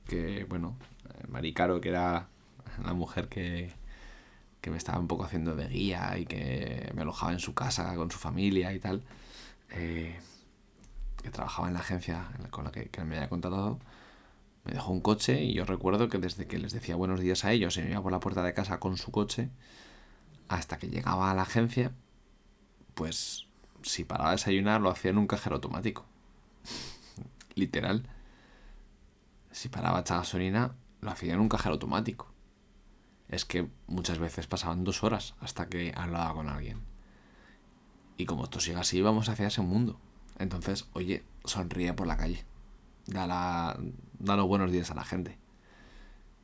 que 0.08 0.46
bueno, 0.46 0.77
eh, 1.10 1.27
Mari 1.27 1.54
Caro, 1.54 1.82
que 1.82 1.89
era 1.89 2.30
la 2.86 2.94
mujer 2.94 3.27
que, 3.27 3.74
que 4.62 4.72
me 4.72 4.77
estaba 4.77 4.98
un 4.98 5.10
poco 5.10 5.25
haciendo 5.25 5.58
de 5.58 5.68
guía 5.68 6.18
y 6.18 6.25
que 6.25 6.89
me 6.96 7.01
alojaba 7.01 7.34
en 7.34 7.39
su 7.39 7.54
casa 7.54 7.94
con 7.98 8.10
su 8.12 8.18
familia 8.18 8.72
y 8.72 8.80
tal, 8.80 9.04
eh, 9.72 10.18
que 11.22 11.32
trabajaba 11.32 11.68
en 11.68 11.74
la 11.74 11.82
agencia 11.82 12.30
con 12.50 12.63
la 12.63 12.72
que 12.72 12.89
me 13.04 13.18
había 13.18 13.27
contratado, 13.27 13.82
me 14.67 14.74
dejó 14.74 14.91
un 14.91 15.01
coche 15.01 15.43
y 15.43 15.53
yo 15.53 15.65
recuerdo 15.65 16.09
que 16.09 16.17
desde 16.17 16.45
que 16.45 16.59
les 16.59 16.74
decía 16.74 16.95
buenos 16.95 17.19
días 17.21 17.45
a 17.45 17.51
ellos 17.53 17.77
y 17.77 17.81
me 17.81 17.91
iba 17.91 18.01
por 18.03 18.12
la 18.12 18.19
puerta 18.19 18.43
de 18.43 18.53
casa 18.53 18.79
con 18.79 18.97
su 18.97 19.12
coche, 19.12 19.50
hasta 20.50 20.77
que 20.77 20.89
llegaba 20.89 21.31
a 21.31 21.36
la 21.36 21.43
agencia, 21.43 21.93
pues 22.93 23.47
si 23.81 24.03
paraba 24.03 24.29
a 24.29 24.33
desayunar 24.33 24.81
lo 24.81 24.89
hacía 24.89 25.12
en 25.12 25.17
un 25.17 25.27
cajero 25.27 25.55
automático. 25.55 26.05
Literal. 27.55 28.07
Si 29.51 29.69
paraba 29.69 30.00
a 30.00 30.01
echar 30.01 30.19
gasolina, 30.19 30.75
lo 31.01 31.09
hacía 31.12 31.33
en 31.33 31.39
un 31.39 31.50
cajero 31.50 31.74
automático. 31.74 32.31
Es 33.29 33.45
que 33.45 33.69
muchas 33.88 34.19
veces 34.19 34.47
pasaban 34.47 34.83
dos 34.83 35.03
horas 35.03 35.36
hasta 35.39 35.67
que 35.67 35.93
hablaba 35.95 36.33
con 36.33 36.50
alguien. 36.50 36.81
Y 38.17 38.25
como 38.25 38.43
esto 38.45 38.59
sigue 38.59 38.77
así, 38.77 39.01
vamos 39.01 39.29
hacia 39.29 39.47
ese 39.47 39.62
mundo. 39.62 40.00
Entonces, 40.39 40.88
oye, 40.93 41.24
sonríe 41.45 41.93
por 41.93 42.07
la 42.07 42.17
calle. 42.17 42.45
Da, 43.05 43.25
la- 43.27 43.79
da 44.19 44.36
los 44.36 44.47
buenos 44.47 44.71
días 44.71 44.91
a 44.91 44.95
la 44.95 45.03
gente. 45.03 45.38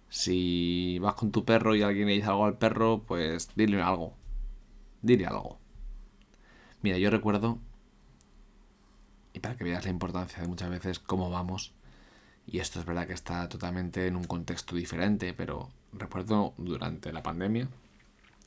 Si 0.09 0.99
vas 0.99 1.15
con 1.15 1.31
tu 1.31 1.43
perro 1.43 1.75
y 1.75 1.81
alguien 1.81 2.07
le 2.07 2.13
dice 2.13 2.27
algo 2.27 2.45
al 2.45 2.57
perro, 2.57 3.03
pues 3.07 3.49
dile 3.55 3.81
algo. 3.81 4.13
Dile 5.01 5.25
algo. 5.25 5.57
Mira, 6.81 6.97
yo 6.97 7.09
recuerdo, 7.09 7.59
y 9.33 9.39
para 9.39 9.55
que 9.55 9.63
veas 9.63 9.85
la 9.85 9.89
importancia 9.89 10.41
de 10.41 10.47
muchas 10.47 10.69
veces 10.69 10.99
cómo 10.99 11.29
vamos, 11.29 11.73
y 12.45 12.59
esto 12.59 12.79
es 12.79 12.85
verdad 12.85 13.07
que 13.07 13.13
está 13.13 13.47
totalmente 13.49 14.05
en 14.05 14.15
un 14.15 14.25
contexto 14.25 14.75
diferente, 14.75 15.33
pero 15.33 15.69
recuerdo 15.93 16.53
durante 16.57 17.11
la 17.13 17.23
pandemia, 17.23 17.69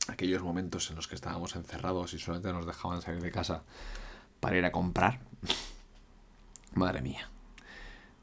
aquellos 0.07 0.43
momentos 0.43 0.89
en 0.89 0.95
los 0.95 1.07
que 1.07 1.15
estábamos 1.15 1.55
encerrados 1.55 2.13
y 2.13 2.19
solamente 2.19 2.53
nos 2.53 2.65
dejaban 2.65 3.01
salir 3.01 3.21
de 3.21 3.31
casa 3.31 3.63
para 4.39 4.57
ir 4.57 4.65
a 4.65 4.71
comprar. 4.71 5.19
Madre 6.73 7.01
mía. 7.01 7.29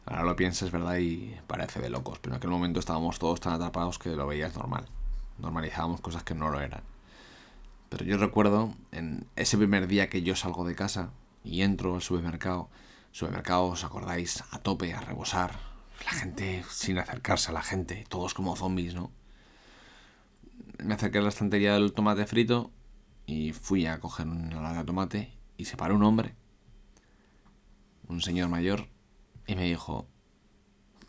Ahora 0.06 0.24
lo 0.24 0.36
piensas, 0.36 0.70
¿verdad? 0.70 0.98
Y 0.98 1.34
parece 1.46 1.80
de 1.80 1.88
locos, 1.88 2.18
pero 2.18 2.34
en 2.34 2.38
aquel 2.38 2.50
momento 2.50 2.80
estábamos 2.80 3.18
todos 3.18 3.40
tan 3.40 3.54
atrapados 3.54 3.98
que 3.98 4.10
lo 4.10 4.26
veías 4.26 4.54
normal. 4.54 4.86
Normalizábamos 5.38 6.00
cosas 6.00 6.22
que 6.24 6.34
no 6.34 6.50
lo 6.50 6.60
eran. 6.60 6.82
Pero 7.88 8.04
yo 8.04 8.18
recuerdo 8.18 8.74
en 8.92 9.26
ese 9.36 9.56
primer 9.56 9.86
día 9.86 10.10
que 10.10 10.22
yo 10.22 10.36
salgo 10.36 10.66
de 10.66 10.74
casa 10.74 11.10
y 11.42 11.62
entro 11.62 11.94
al 11.94 12.02
supermercado. 12.02 12.68
Supermercado, 13.12 13.66
¿os 13.66 13.84
acordáis? 13.84 14.42
A 14.50 14.58
tope, 14.58 14.92
a 14.92 15.00
rebosar. 15.00 15.58
La 16.04 16.12
gente 16.12 16.64
sin 16.68 16.98
acercarse 16.98 17.50
a 17.50 17.54
la 17.54 17.62
gente, 17.62 18.04
todos 18.08 18.34
como 18.34 18.56
zombies, 18.56 18.94
¿no? 18.94 19.10
Me 20.82 20.94
acerqué 20.94 21.18
a 21.18 21.22
la 21.22 21.28
estantería 21.28 21.74
del 21.74 21.92
tomate 21.92 22.26
frito 22.26 22.72
y 23.26 23.52
fui 23.52 23.86
a 23.86 24.00
coger 24.00 24.26
una 24.26 24.60
lata 24.60 24.80
de 24.80 24.84
tomate 24.84 25.38
y 25.56 25.64
se 25.66 25.76
paró 25.76 25.94
un 25.94 26.02
hombre, 26.02 26.34
un 28.08 28.20
señor 28.20 28.48
mayor, 28.48 28.88
y 29.46 29.54
me 29.54 29.64
dijo, 29.64 30.06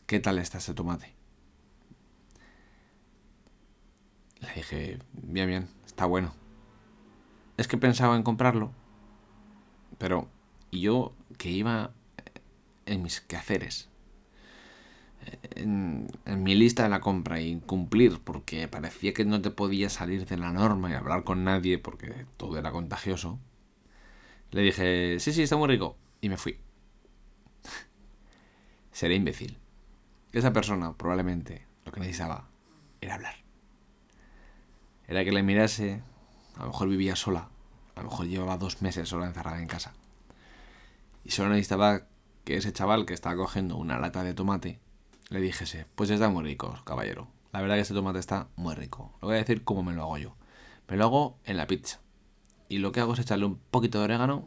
¿qué 0.06 0.20
tal 0.20 0.40
está 0.40 0.58
este 0.58 0.74
tomate? 0.74 1.14
Le 4.42 4.54
dije, 4.54 5.00
bien, 5.14 5.48
bien, 5.48 5.70
está 5.86 6.06
bueno. 6.06 6.34
Es 7.58 7.68
que 7.68 7.78
pensaba 7.78 8.16
en 8.16 8.24
comprarlo, 8.24 8.72
pero 9.98 10.30
yo 10.72 11.14
que 11.38 11.50
iba 11.50 11.92
en 12.86 13.02
mis 13.02 13.22
quehaceres, 13.22 13.90
en, 15.56 16.08
en 16.26 16.44
mi 16.44 16.56
lista 16.56 16.84
de 16.84 16.90
la 16.90 17.02
compra 17.02 17.42
y 17.42 17.60
cumplir, 17.62 18.20
porque 18.24 18.68
parecía 18.68 19.14
que 19.14 19.26
no 19.26 19.42
te 19.42 19.52
podías 19.52 19.94
salir 19.94 20.26
de 20.26 20.38
la 20.38 20.52
norma 20.52 20.90
y 20.90 20.94
hablar 20.94 21.24
con 21.24 21.44
nadie 21.44 21.78
porque 21.80 22.26
todo 22.38 22.58
era 22.58 22.72
contagioso, 22.72 23.40
le 24.52 24.62
dije, 24.62 25.20
sí, 25.20 25.34
sí, 25.34 25.44
está 25.44 25.58
muy 25.58 25.68
rico, 25.68 25.98
y 26.22 26.30
me 26.30 26.38
fui. 26.38 26.58
Seré 28.96 29.16
imbécil. 29.16 29.58
Esa 30.32 30.54
persona 30.54 30.94
probablemente 30.94 31.68
lo 31.84 31.92
que 31.92 32.00
necesitaba 32.00 32.48
era 33.02 33.16
hablar. 33.16 33.36
Era 35.06 35.26
que 35.26 35.34
le 35.34 35.44
mirase, 35.44 36.02
a 36.56 36.62
lo 36.62 36.68
mejor 36.68 36.88
vivía 36.88 37.18
sola, 37.18 37.50
a 37.96 38.02
lo 38.02 38.10
mejor 38.10 38.28
llevaba 38.28 38.58
dos 38.58 38.82
meses 38.82 39.10
sola 39.10 39.26
encerrada 39.26 39.62
en 39.62 39.68
casa. 39.68 39.92
Y 41.26 41.32
solo 41.32 41.50
necesitaba 41.50 42.04
que 42.46 42.56
ese 42.56 42.72
chaval 42.72 43.06
que 43.06 43.14
estaba 43.14 43.36
cogiendo 43.36 43.76
una 43.76 44.00
lata 44.00 44.24
de 44.24 44.34
tomate 44.34 44.80
le 45.28 45.42
dijese, 45.42 45.88
pues 45.96 46.10
está 46.10 46.30
muy 46.30 46.46
rico, 46.46 46.80
caballero. 46.86 47.28
La 47.52 47.60
verdad 47.60 47.76
que 47.76 47.82
este 47.82 47.94
tomate 47.94 48.20
está 48.20 48.48
muy 48.56 48.76
rico. 48.76 49.12
Le 49.22 49.26
voy 49.26 49.36
a 49.36 49.40
decir 49.40 49.66
cómo 49.66 49.84
me 49.84 49.92
lo 49.92 50.04
hago 50.04 50.20
yo. 50.20 50.38
Me 50.88 50.96
lo 50.96 51.04
hago 51.04 51.38
en 51.44 51.58
la 51.58 51.68
pizza. 51.68 52.00
Y 52.70 52.78
lo 52.78 52.94
que 52.94 53.02
hago 53.02 53.12
es 53.12 53.20
echarle 53.20 53.44
un 53.44 53.58
poquito 53.58 53.98
de 53.98 54.06
orégano 54.06 54.46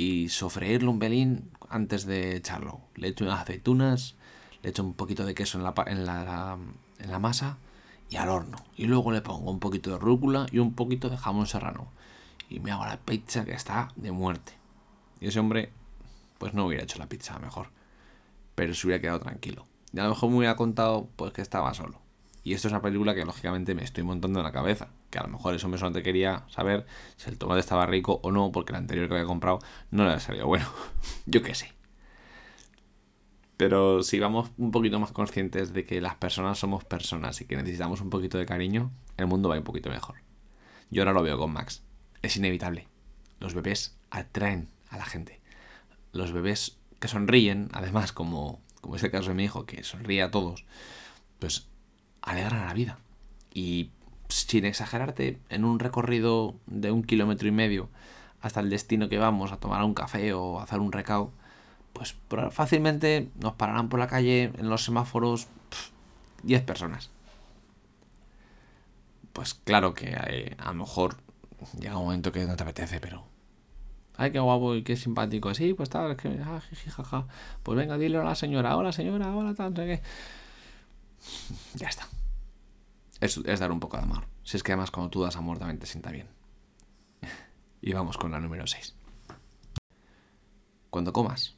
y 0.00 0.30
sofreírlo 0.30 0.90
un 0.90 0.98
pelín 0.98 1.50
antes 1.68 2.06
de 2.06 2.34
echarlo. 2.34 2.80
Le 2.94 3.08
echo 3.08 3.26
unas 3.26 3.40
aceitunas, 3.40 4.16
le 4.62 4.70
echo 4.70 4.82
un 4.82 4.94
poquito 4.94 5.26
de 5.26 5.34
queso 5.34 5.58
en 5.58 5.64
la, 5.64 5.74
en 5.86 6.06
la, 6.06 6.56
en 7.00 7.10
la 7.10 7.18
masa 7.18 7.58
y 8.08 8.16
al 8.16 8.30
horno. 8.30 8.56
Y 8.76 8.86
luego 8.86 9.12
le 9.12 9.20
pongo 9.20 9.50
un 9.50 9.60
poquito 9.60 9.90
de 9.90 9.98
rúcula 9.98 10.46
y 10.50 10.58
un 10.58 10.72
poquito 10.72 11.10
de 11.10 11.18
jamón 11.18 11.46
serrano. 11.46 11.92
y 12.48 12.60
me 12.60 12.70
hago 12.70 12.86
la 12.86 12.96
pizza 12.96 13.44
que 13.44 13.52
está 13.52 13.88
de 13.94 14.10
muerte. 14.10 14.54
Y 15.20 15.28
ese 15.28 15.38
hombre, 15.38 15.70
pues 16.38 16.54
no 16.54 16.64
hubiera 16.64 16.82
hecho 16.82 16.98
la 16.98 17.06
pizza 17.06 17.38
mejor, 17.38 17.68
pero 18.54 18.72
se 18.72 18.86
hubiera 18.86 19.02
quedado 19.02 19.20
tranquilo. 19.20 19.66
Y 19.92 19.98
a 19.98 20.04
lo 20.04 20.10
mejor 20.10 20.30
me 20.30 20.38
hubiera 20.38 20.56
contado, 20.56 21.10
pues 21.16 21.34
que 21.34 21.42
estaba 21.42 21.74
solo. 21.74 22.00
Y 22.42 22.54
esto 22.54 22.68
es 22.68 22.72
una 22.72 22.80
película 22.80 23.14
que 23.14 23.26
lógicamente 23.26 23.74
me 23.74 23.84
estoy 23.84 24.02
montando 24.04 24.40
en 24.40 24.44
la 24.44 24.52
cabeza. 24.52 24.88
Que 25.10 25.18
a 25.18 25.22
lo 25.22 25.28
mejor 25.28 25.54
eso 25.54 25.68
me 25.68 25.76
solamente 25.76 26.02
quería 26.02 26.44
saber 26.48 26.86
si 27.16 27.30
el 27.30 27.38
tomate 27.38 27.60
estaba 27.60 27.84
rico 27.86 28.20
o 28.22 28.30
no, 28.30 28.52
porque 28.52 28.72
el 28.72 28.76
anterior 28.76 29.08
que 29.08 29.14
había 29.14 29.26
comprado 29.26 29.58
no 29.90 30.04
le 30.04 30.10
había 30.10 30.20
salido 30.20 30.46
bueno. 30.46 30.66
Yo 31.26 31.42
qué 31.42 31.54
sé. 31.54 31.72
Pero 33.56 34.02
si 34.02 34.18
vamos 34.18 34.50
un 34.56 34.70
poquito 34.70 34.98
más 34.98 35.12
conscientes 35.12 35.74
de 35.74 35.84
que 35.84 36.00
las 36.00 36.14
personas 36.14 36.58
somos 36.58 36.84
personas 36.84 37.40
y 37.42 37.44
que 37.44 37.56
necesitamos 37.56 38.00
un 38.00 38.08
poquito 38.08 38.38
de 38.38 38.46
cariño, 38.46 38.90
el 39.18 39.26
mundo 39.26 39.50
va 39.50 39.58
un 39.58 39.64
poquito 39.64 39.90
mejor. 39.90 40.16
Yo 40.90 41.02
ahora 41.02 41.12
lo 41.12 41.22
veo 41.22 41.38
con 41.38 41.52
Max. 41.52 41.82
Es 42.22 42.36
inevitable. 42.36 42.88
Los 43.38 43.52
bebés 43.52 43.98
atraen 44.10 44.68
a 44.88 44.96
la 44.96 45.04
gente. 45.04 45.40
Los 46.12 46.32
bebés 46.32 46.78
que 47.00 47.08
sonríen, 47.08 47.68
además, 47.72 48.12
como, 48.12 48.62
como 48.80 48.96
es 48.96 49.02
el 49.02 49.10
caso 49.10 49.28
de 49.28 49.34
mi 49.34 49.44
hijo, 49.44 49.66
que 49.66 49.82
sonríe 49.84 50.22
a 50.22 50.30
todos, 50.30 50.64
pues 51.38 51.68
alegran 52.22 52.62
a 52.62 52.66
la 52.66 52.74
vida. 52.74 52.98
Y 53.52 53.90
sin 54.30 54.64
exagerarte, 54.64 55.38
en 55.48 55.64
un 55.64 55.78
recorrido 55.78 56.54
de 56.66 56.90
un 56.90 57.02
kilómetro 57.02 57.48
y 57.48 57.52
medio 57.52 57.88
hasta 58.40 58.60
el 58.60 58.70
destino 58.70 59.08
que 59.08 59.18
vamos 59.18 59.52
a 59.52 59.58
tomar 59.58 59.82
un 59.84 59.94
café 59.94 60.32
o 60.32 60.60
hacer 60.60 60.80
un 60.80 60.92
recao, 60.92 61.32
pues 61.92 62.16
fácilmente 62.50 63.28
nos 63.38 63.54
pararán 63.54 63.88
por 63.88 64.00
la 64.00 64.06
calle 64.06 64.52
en 64.56 64.68
los 64.68 64.84
semáforos 64.84 65.48
10 66.42 66.62
personas. 66.62 67.10
Pues 69.32 69.54
claro 69.54 69.94
que 69.94 70.16
eh, 70.28 70.56
a 70.58 70.68
lo 70.68 70.74
mejor 70.74 71.16
llega 71.78 71.98
un 71.98 72.04
momento 72.04 72.32
que 72.32 72.44
no 72.46 72.56
te 72.56 72.62
apetece, 72.62 73.00
pero... 73.00 73.24
Ay, 74.16 74.32
qué 74.32 74.38
guapo 74.38 74.74
y 74.74 74.82
qué 74.82 74.96
simpático. 74.96 75.54
Sí, 75.54 75.72
pues 75.72 75.88
tal, 75.88 76.16
que... 76.16 76.40
Ah. 76.44 76.60
Pues 77.62 77.78
venga, 77.78 77.96
dile 77.96 78.18
a 78.18 78.24
la 78.24 78.34
señora. 78.34 78.76
Hola, 78.76 78.92
señora, 78.92 79.34
hola, 79.34 79.54
tal, 79.54 79.74
sé 79.74 79.86
qué. 79.86 80.02
Ya 81.74 81.88
está. 81.88 82.06
Es, 83.20 83.36
es 83.38 83.60
dar 83.60 83.72
un 83.72 83.80
poco 83.80 83.96
de 83.96 84.04
amor. 84.04 84.26
Si 84.42 84.56
es 84.56 84.62
que 84.62 84.72
además 84.72 84.90
cuando 84.90 85.10
tú 85.10 85.22
das 85.22 85.36
amor 85.36 85.58
también 85.58 85.78
te 85.78 85.86
sienta 85.86 86.10
bien. 86.10 86.28
y 87.80 87.92
vamos 87.92 88.16
con 88.16 88.30
la 88.30 88.40
número 88.40 88.66
6. 88.66 88.96
Cuando 90.90 91.12
comas, 91.12 91.56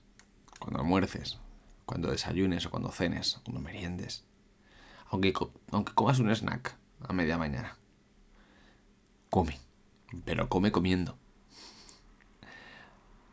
cuando 0.59 0.81
almuerces, 0.81 1.39
cuando 1.87 2.11
desayunes 2.11 2.67
o 2.67 2.71
cuando 2.71 2.91
cenes, 2.91 3.41
cuando 3.45 3.61
meriendes. 3.61 4.25
Aunque, 5.11 5.33
aunque 5.71 5.95
comas 5.95 6.19
un 6.19 6.31
snack 6.31 6.77
a 7.01 7.13
media 7.13 7.39
mañana. 7.39 7.77
Come, 9.31 9.59
pero 10.25 10.49
come 10.49 10.73
comiendo. 10.73 11.19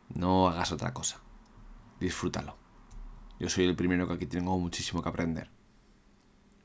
No 0.08 0.48
hagas 0.48 0.72
otra 0.72 0.92
cosa. 0.92 1.20
Disfrútalo. 2.00 2.56
Yo 3.38 3.48
soy 3.48 3.64
el 3.64 3.76
primero 3.76 4.08
que 4.08 4.14
aquí 4.14 4.26
tengo 4.26 4.58
muchísimo 4.58 5.02
que 5.02 5.08
aprender. 5.08 5.50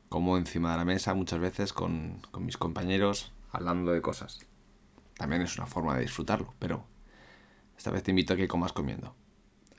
Como 0.09 0.37
encima 0.37 0.71
de 0.71 0.77
la 0.77 0.85
mesa 0.85 1.13
muchas 1.13 1.39
veces 1.39 1.73
con, 1.73 2.21
con 2.31 2.45
mis 2.45 2.57
compañeros 2.57 3.33
hablando 3.51 3.91
de 3.91 4.01
cosas. 4.01 4.39
También 5.17 5.41
es 5.41 5.57
una 5.57 5.67
forma 5.67 5.95
de 5.95 6.01
disfrutarlo, 6.01 6.53
pero 6.59 6.85
esta 7.77 7.91
vez 7.91 8.03
te 8.03 8.11
invito 8.11 8.33
a 8.33 8.37
que 8.37 8.47
comas 8.47 8.73
comiendo 8.73 9.15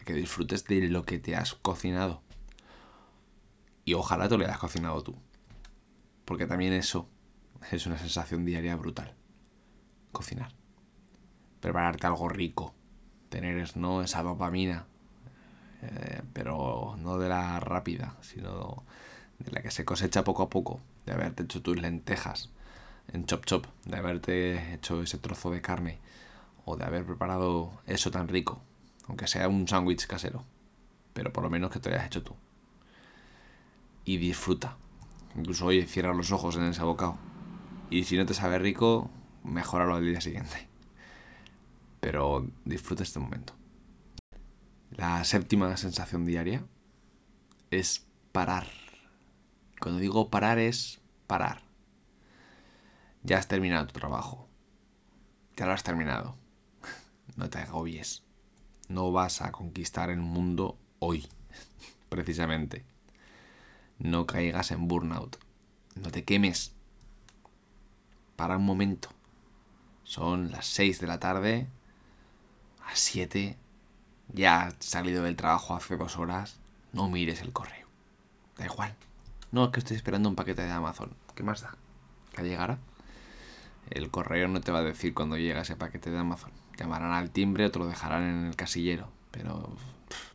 que 0.07 0.15
disfrutes 0.15 0.65
de 0.65 0.89
lo 0.89 1.05
que 1.05 1.19
te 1.19 1.37
has 1.37 1.55
cocinado. 1.55 2.23
Y 3.85 3.93
ojalá 3.95 4.29
te 4.29 4.39
lo 4.39 4.45
hayas 4.45 4.59
cocinado 4.59 5.03
tú. 5.03 5.17
Porque 6.25 6.47
también 6.47 6.73
eso 6.73 7.09
es 7.71 7.87
una 7.87 7.99
sensación 7.99 8.47
diaria 8.47 8.77
brutal. 8.77 9.15
Cocinar. 10.13 10.53
Prepararte 11.61 12.07
algo 12.07 12.29
rico. 12.29 12.73
Tener 13.29 13.77
¿no? 13.77 14.01
esa 14.01 14.23
dopamina. 14.23 14.87
Eh, 15.83 16.23
pero 16.33 16.95
no 16.99 17.19
de 17.19 17.29
la 17.29 17.61
rápida, 17.61 18.17
sino 18.23 18.85
de 19.39 19.51
la 19.53 19.63
que 19.63 19.71
se 19.71 19.85
cosecha 19.85 20.25
poco 20.25 20.43
a 20.43 20.51
poco. 20.51 20.81
De 21.05 21.13
haberte 21.13 21.45
hecho 21.45 21.63
tus 21.63 21.81
lentejas 21.81 22.51
en 23.09 23.27
chop 23.27 23.45
chop. 23.47 23.67
De 23.85 23.97
haberte 23.97 24.75
hecho 24.75 25.03
ese 25.03 25.19
trozo 25.19 25.51
de 25.51 25.61
carne. 25.61 25.99
O 26.65 26.77
de 26.77 26.85
haber 26.85 27.05
preparado 27.05 27.73
eso 27.87 28.11
tan 28.11 28.29
rico 28.29 28.61
aunque 29.09 29.27
sea 29.27 29.49
un 29.49 29.67
sándwich 29.69 30.07
casero, 30.07 30.45
pero 31.13 31.33
por 31.33 31.43
lo 31.43 31.51
menos 31.51 31.71
que 31.71 31.79
te 31.79 31.89
lo 31.89 31.97
hayas 31.97 32.07
hecho 32.07 32.23
tú. 32.23 32.35
Y 34.05 34.19
disfruta. 34.19 34.77
Incluso 35.37 35.67
hoy 35.67 35.85
cierra 35.87 36.15
los 36.15 36.33
ojos 36.33 36.57
en 36.57 36.65
ese 36.65 36.83
bocado. 36.83 37.19
Y 37.91 38.05
si 38.05 38.17
no 38.17 38.27
te 38.27 38.35
sabe 38.35 38.59
rico, 38.59 39.11
mejoralo 39.45 39.95
al 39.95 40.05
día 40.05 40.21
siguiente. 40.21 40.69
Pero 42.01 42.47
disfruta 42.65 43.03
este 43.03 43.19
momento. 43.19 43.55
La 44.91 45.25
séptima 45.25 45.77
sensación 45.77 46.25
diaria 46.25 46.65
es 47.71 48.07
parar. 48.33 48.67
Cuando 49.81 50.01
digo 50.01 50.31
parar 50.31 50.59
es 50.59 51.01
parar. 51.27 51.63
Ya 53.23 53.39
has 53.39 53.49
terminado 53.49 53.87
tu 53.87 53.99
trabajo. 53.99 54.49
Ya 55.57 55.67
lo 55.67 55.73
has 55.73 55.83
terminado. 55.83 56.37
No 57.37 57.51
te 57.51 57.59
agobies 57.59 58.27
no 58.89 59.13
vas 59.13 59.43
a 59.43 59.53
conquistar 59.53 60.11
el 60.11 60.21
mundo 60.21 60.79
hoy, 60.99 61.29
precisamente. 62.09 62.85
No 63.99 64.27
caigas 64.27 64.71
en 64.71 64.89
burnout. 64.89 65.37
No 65.95 66.11
te 66.11 66.25
quemes. 66.25 66.73
Para 68.37 68.59
un 68.59 68.65
momento. 68.65 69.09
Son 70.05 70.51
las 70.51 70.67
6 70.67 71.01
de 71.01 71.07
la 71.07 71.19
tarde. 71.19 71.67
A 72.85 72.95
7. 72.95 73.57
Ya 74.33 74.67
has 74.67 74.75
salido 74.81 75.25
del 75.25 75.37
trabajo 75.37 75.75
hace 75.75 75.97
dos 75.97 76.19
horas. 76.19 76.59
No 76.93 77.09
mires 77.09 77.41
el 77.41 77.53
correo. 77.53 77.89
Da 78.59 78.67
igual. 78.67 78.95
No, 79.53 79.65
es 79.67 79.71
que 79.71 79.81
estoy 79.81 79.97
esperando 79.97 80.29
un 80.29 80.37
paquete 80.37 80.63
de 80.63 80.71
Amazon. 80.71 81.15
¿Qué 81.35 81.43
más 81.43 81.63
da? 81.63 81.77
¿Que 82.35 82.43
llegará? 82.43 82.79
El 83.91 84.11
correo 84.11 84.49
no 84.49 84.61
te 84.61 84.73
va 84.73 84.81
a 84.81 84.83
decir 84.83 85.15
cuando 85.15 85.37
llega 85.37 85.63
ese 85.63 85.77
paquete 85.77 86.11
de 86.11 86.19
Amazon. 86.19 86.51
Llamarán 86.79 87.13
al 87.13 87.31
timbre 87.31 87.67
o 87.67 87.71
te 87.71 87.79
lo 87.79 87.87
dejarán 87.87 88.25
en 88.25 88.47
el 88.47 88.57
casillero. 88.57 89.11
Pero 89.31 89.77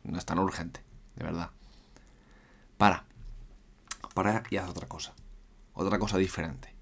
no 0.04 0.18
es 0.18 0.24
tan 0.24 0.38
urgente, 0.38 0.80
de 1.16 1.24
verdad. 1.24 1.50
Para. 2.78 3.04
Para 4.14 4.42
y 4.50 4.56
haz 4.56 4.68
otra 4.68 4.88
cosa. 4.88 5.14
Otra 5.74 5.98
cosa 5.98 6.18
diferente. 6.18 6.74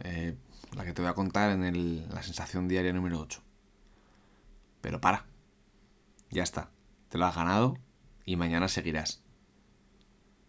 Eh, 0.00 0.36
la 0.74 0.84
que 0.84 0.92
te 0.92 1.02
voy 1.02 1.10
a 1.10 1.14
contar 1.14 1.50
en 1.50 2.08
la 2.08 2.22
sensación 2.22 2.68
diaria 2.68 2.92
número 2.92 3.20
8. 3.20 3.42
Pero 4.80 5.00
para. 5.00 5.26
Ya 6.30 6.42
está. 6.42 6.70
Te 7.08 7.18
lo 7.18 7.26
has 7.26 7.36
ganado 7.36 7.76
y 8.24 8.36
mañana 8.36 8.68
seguirás. 8.68 9.22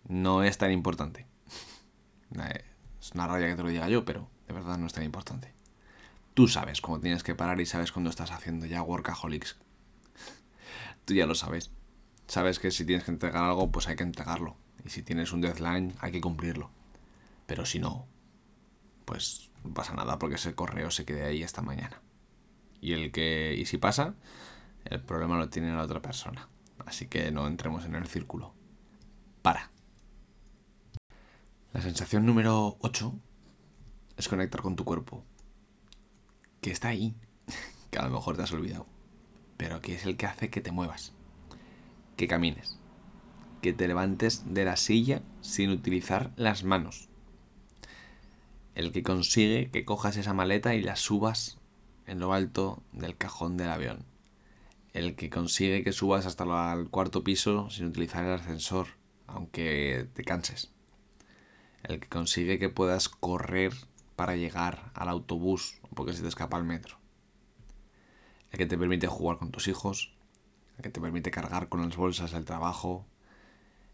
No 0.08 0.44
es 0.44 0.58
tan 0.58 0.72
importante. 0.72 1.28
Eh, 2.36 2.66
es 3.00 3.12
una 3.12 3.28
rabia 3.28 3.48
que 3.48 3.56
te 3.56 3.62
lo 3.62 3.70
diga 3.70 3.88
yo, 3.90 4.06
pero 4.06 4.28
de 4.48 4.56
verdad 4.56 4.80
no 4.80 4.88
es 4.88 4.94
tan 4.94 5.04
importante. 5.04 5.54
Tú 6.34 6.48
sabes 6.48 6.82
cómo 6.82 7.00
tienes 7.00 7.22
que 7.22 7.36
parar 7.36 7.62
y 7.62 7.68
sabes 7.68 7.92
cuándo 7.92 8.10
estás 8.10 8.32
haciendo 8.32 8.66
ya 8.66 8.82
workaholics. 8.82 9.58
Tú 11.06 11.14
ya 11.14 11.28
lo 11.28 11.36
sabes. 11.36 11.70
Sabes 12.26 12.58
que 12.58 12.72
si 12.72 12.86
tienes 12.86 13.06
que 13.06 13.12
entregar 13.12 13.44
algo, 13.44 13.72
pues 13.72 13.88
hay 13.88 13.96
que 13.96 14.04
entregarlo. 14.04 14.56
Y 14.84 14.90
si 14.90 15.04
tienes 15.04 15.32
un 15.32 15.42
deadline, 15.42 15.94
hay 16.00 16.12
que 16.12 16.22
cumplirlo. 16.22 16.72
Pero 17.46 17.68
si 17.68 17.78
no, 17.78 18.08
pues 19.06 19.52
no 19.64 19.74
pasa 19.74 19.94
nada 19.94 20.18
porque 20.18 20.36
ese 20.36 20.56
correo 20.56 20.90
se 20.90 21.06
quede 21.06 21.24
ahí 21.24 21.44
esta 21.44 21.62
mañana. 21.62 22.02
Y 22.82 22.94
el 22.94 23.12
que. 23.12 23.56
Y 23.58 23.66
si 23.66 23.78
pasa, 23.78 24.16
el 24.86 25.02
problema 25.02 25.38
lo 25.38 25.50
tiene 25.50 25.72
la 25.74 25.84
otra 25.84 26.02
persona. 26.02 26.50
Así 26.86 27.08
que 27.08 27.32
no 27.32 27.48
entremos 27.48 27.86
en 27.86 27.96
el 27.96 28.08
círculo. 28.08 28.54
Para. 29.42 29.73
La 31.74 31.82
sensación 31.82 32.28
número 32.28 32.78
8 32.82 33.20
es 34.18 34.28
conectar 34.28 34.62
con 34.62 34.76
tu 34.76 34.86
cuerpo 34.86 35.26
que 36.62 36.70
está 36.70 36.90
ahí, 36.90 37.16
que 37.90 37.98
a 37.98 38.04
lo 38.04 38.12
mejor 38.12 38.38
te 38.38 38.44
has 38.44 38.52
olvidado, 38.52 38.86
pero 39.58 39.82
que 39.82 39.96
es 39.96 40.06
el 40.06 40.16
que 40.16 40.28
hace 40.28 40.52
que 40.52 40.62
te 40.62 40.72
muevas, 40.72 41.14
que 42.16 42.28
camines, 42.28 42.78
que 43.64 43.74
te 43.74 43.88
levantes 43.88 44.44
de 44.54 44.66
la 44.66 44.78
silla 44.78 45.24
sin 45.42 45.72
utilizar 45.72 46.32
las 46.36 46.64
manos, 46.64 47.10
el 48.76 48.92
que 48.92 49.02
consigue 49.02 49.72
que 49.72 49.84
cojas 49.84 50.16
esa 50.18 50.36
maleta 50.36 50.76
y 50.76 50.84
la 50.84 50.96
subas 50.96 51.58
en 52.06 52.20
lo 52.20 52.34
alto 52.34 52.84
del 52.92 53.18
cajón 53.18 53.58
del 53.58 53.72
avión, 53.72 54.06
el 54.94 55.16
que 55.16 55.32
consigue 55.32 55.84
que 55.84 55.92
subas 55.92 56.28
hasta 56.28 56.44
el 56.74 56.90
cuarto 56.92 57.24
piso 57.24 57.72
sin 57.72 57.88
utilizar 57.88 58.24
el 58.26 58.34
ascensor, 58.34 58.90
aunque 59.26 60.08
te 60.14 60.24
canses, 60.24 60.72
el 61.84 62.00
que 62.00 62.08
consigue 62.08 62.60
que 62.60 62.70
puedas 62.70 63.10
correr 63.10 63.74
para 64.16 64.36
llegar 64.36 64.92
al 64.94 65.10
autobús 65.10 65.80
porque 65.94 66.14
se 66.14 66.22
te 66.22 66.28
escapa 66.28 66.58
el 66.58 66.64
metro. 66.64 66.98
El 68.52 68.60
que 68.60 68.66
te 68.66 68.78
permite 68.78 69.08
jugar 69.08 69.38
con 69.38 69.52
tus 69.52 69.68
hijos, 69.68 70.14
el 70.78 70.84
que 70.84 70.90
te 70.90 71.02
permite 71.02 71.32
cargar 71.32 71.70
con 71.70 71.82
las 71.82 71.96
bolsas 71.96 72.32
del 72.32 72.46
trabajo, 72.46 73.06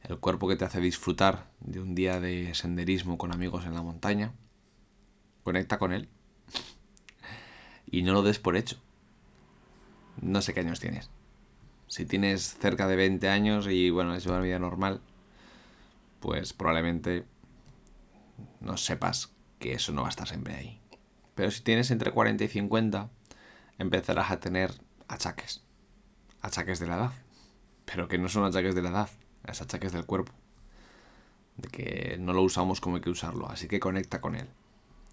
el 0.04 0.18
cuerpo 0.20 0.48
que 0.48 0.56
te 0.56 0.66
hace 0.66 0.80
disfrutar 0.80 1.50
de 1.60 1.80
un 1.80 1.96
día 1.96 2.20
de 2.20 2.54
senderismo 2.54 3.18
con 3.18 3.34
amigos 3.34 3.66
en 3.66 3.74
la 3.74 3.82
montaña. 3.82 4.34
Conecta 5.44 5.78
con 5.78 5.94
él. 5.94 6.10
Y 7.92 8.04
no 8.04 8.14
lo 8.14 8.22
des 8.22 8.38
por 8.38 8.56
hecho. 8.56 8.78
No 10.22 10.44
sé 10.44 10.54
qué 10.54 10.60
años 10.60 10.80
tienes. 10.80 11.10
Si 11.88 12.06
tienes 12.06 12.56
cerca 12.60 12.88
de 12.88 12.96
20 12.96 13.28
años 13.30 13.66
y 13.68 13.90
bueno, 13.90 14.14
es 14.14 14.28
una 14.28 14.40
vida 14.42 14.60
normal, 14.60 15.02
pues 16.20 16.54
probablemente 16.54 17.26
no 18.60 18.78
sepas 18.78 19.34
que 19.60 19.74
eso 19.74 19.92
no 19.92 20.02
va 20.02 20.08
a 20.08 20.12
estar 20.12 20.28
siempre 20.28 20.56
ahí. 20.56 20.82
Pero 21.36 21.52
si 21.52 21.62
tienes 21.62 21.92
entre 21.92 22.12
40 22.12 22.44
y 22.44 22.48
50, 22.48 23.10
empezarás 23.78 24.32
a 24.32 24.40
tener 24.40 24.72
achaques. 25.08 25.64
Achaques 26.42 26.80
de 26.80 26.88
la 26.88 26.96
edad. 26.96 27.12
Pero 27.86 28.08
que 28.08 28.18
no 28.18 28.30
son 28.30 28.44
achaques 28.44 28.76
de 28.76 28.82
la 28.82 28.90
edad, 28.90 29.10
es 29.46 29.62
achaques 29.62 29.92
del 29.92 30.06
cuerpo. 30.06 30.34
De 31.58 31.70
que 31.70 32.18
no 32.20 32.34
lo 32.34 32.42
usamos 32.44 32.82
como 32.82 32.98
hay 32.98 33.02
que 33.02 33.10
usarlo, 33.10 33.50
así 33.50 33.68
que 33.68 33.80
conecta 33.80 34.22
con 34.22 34.36
él. 34.36 34.48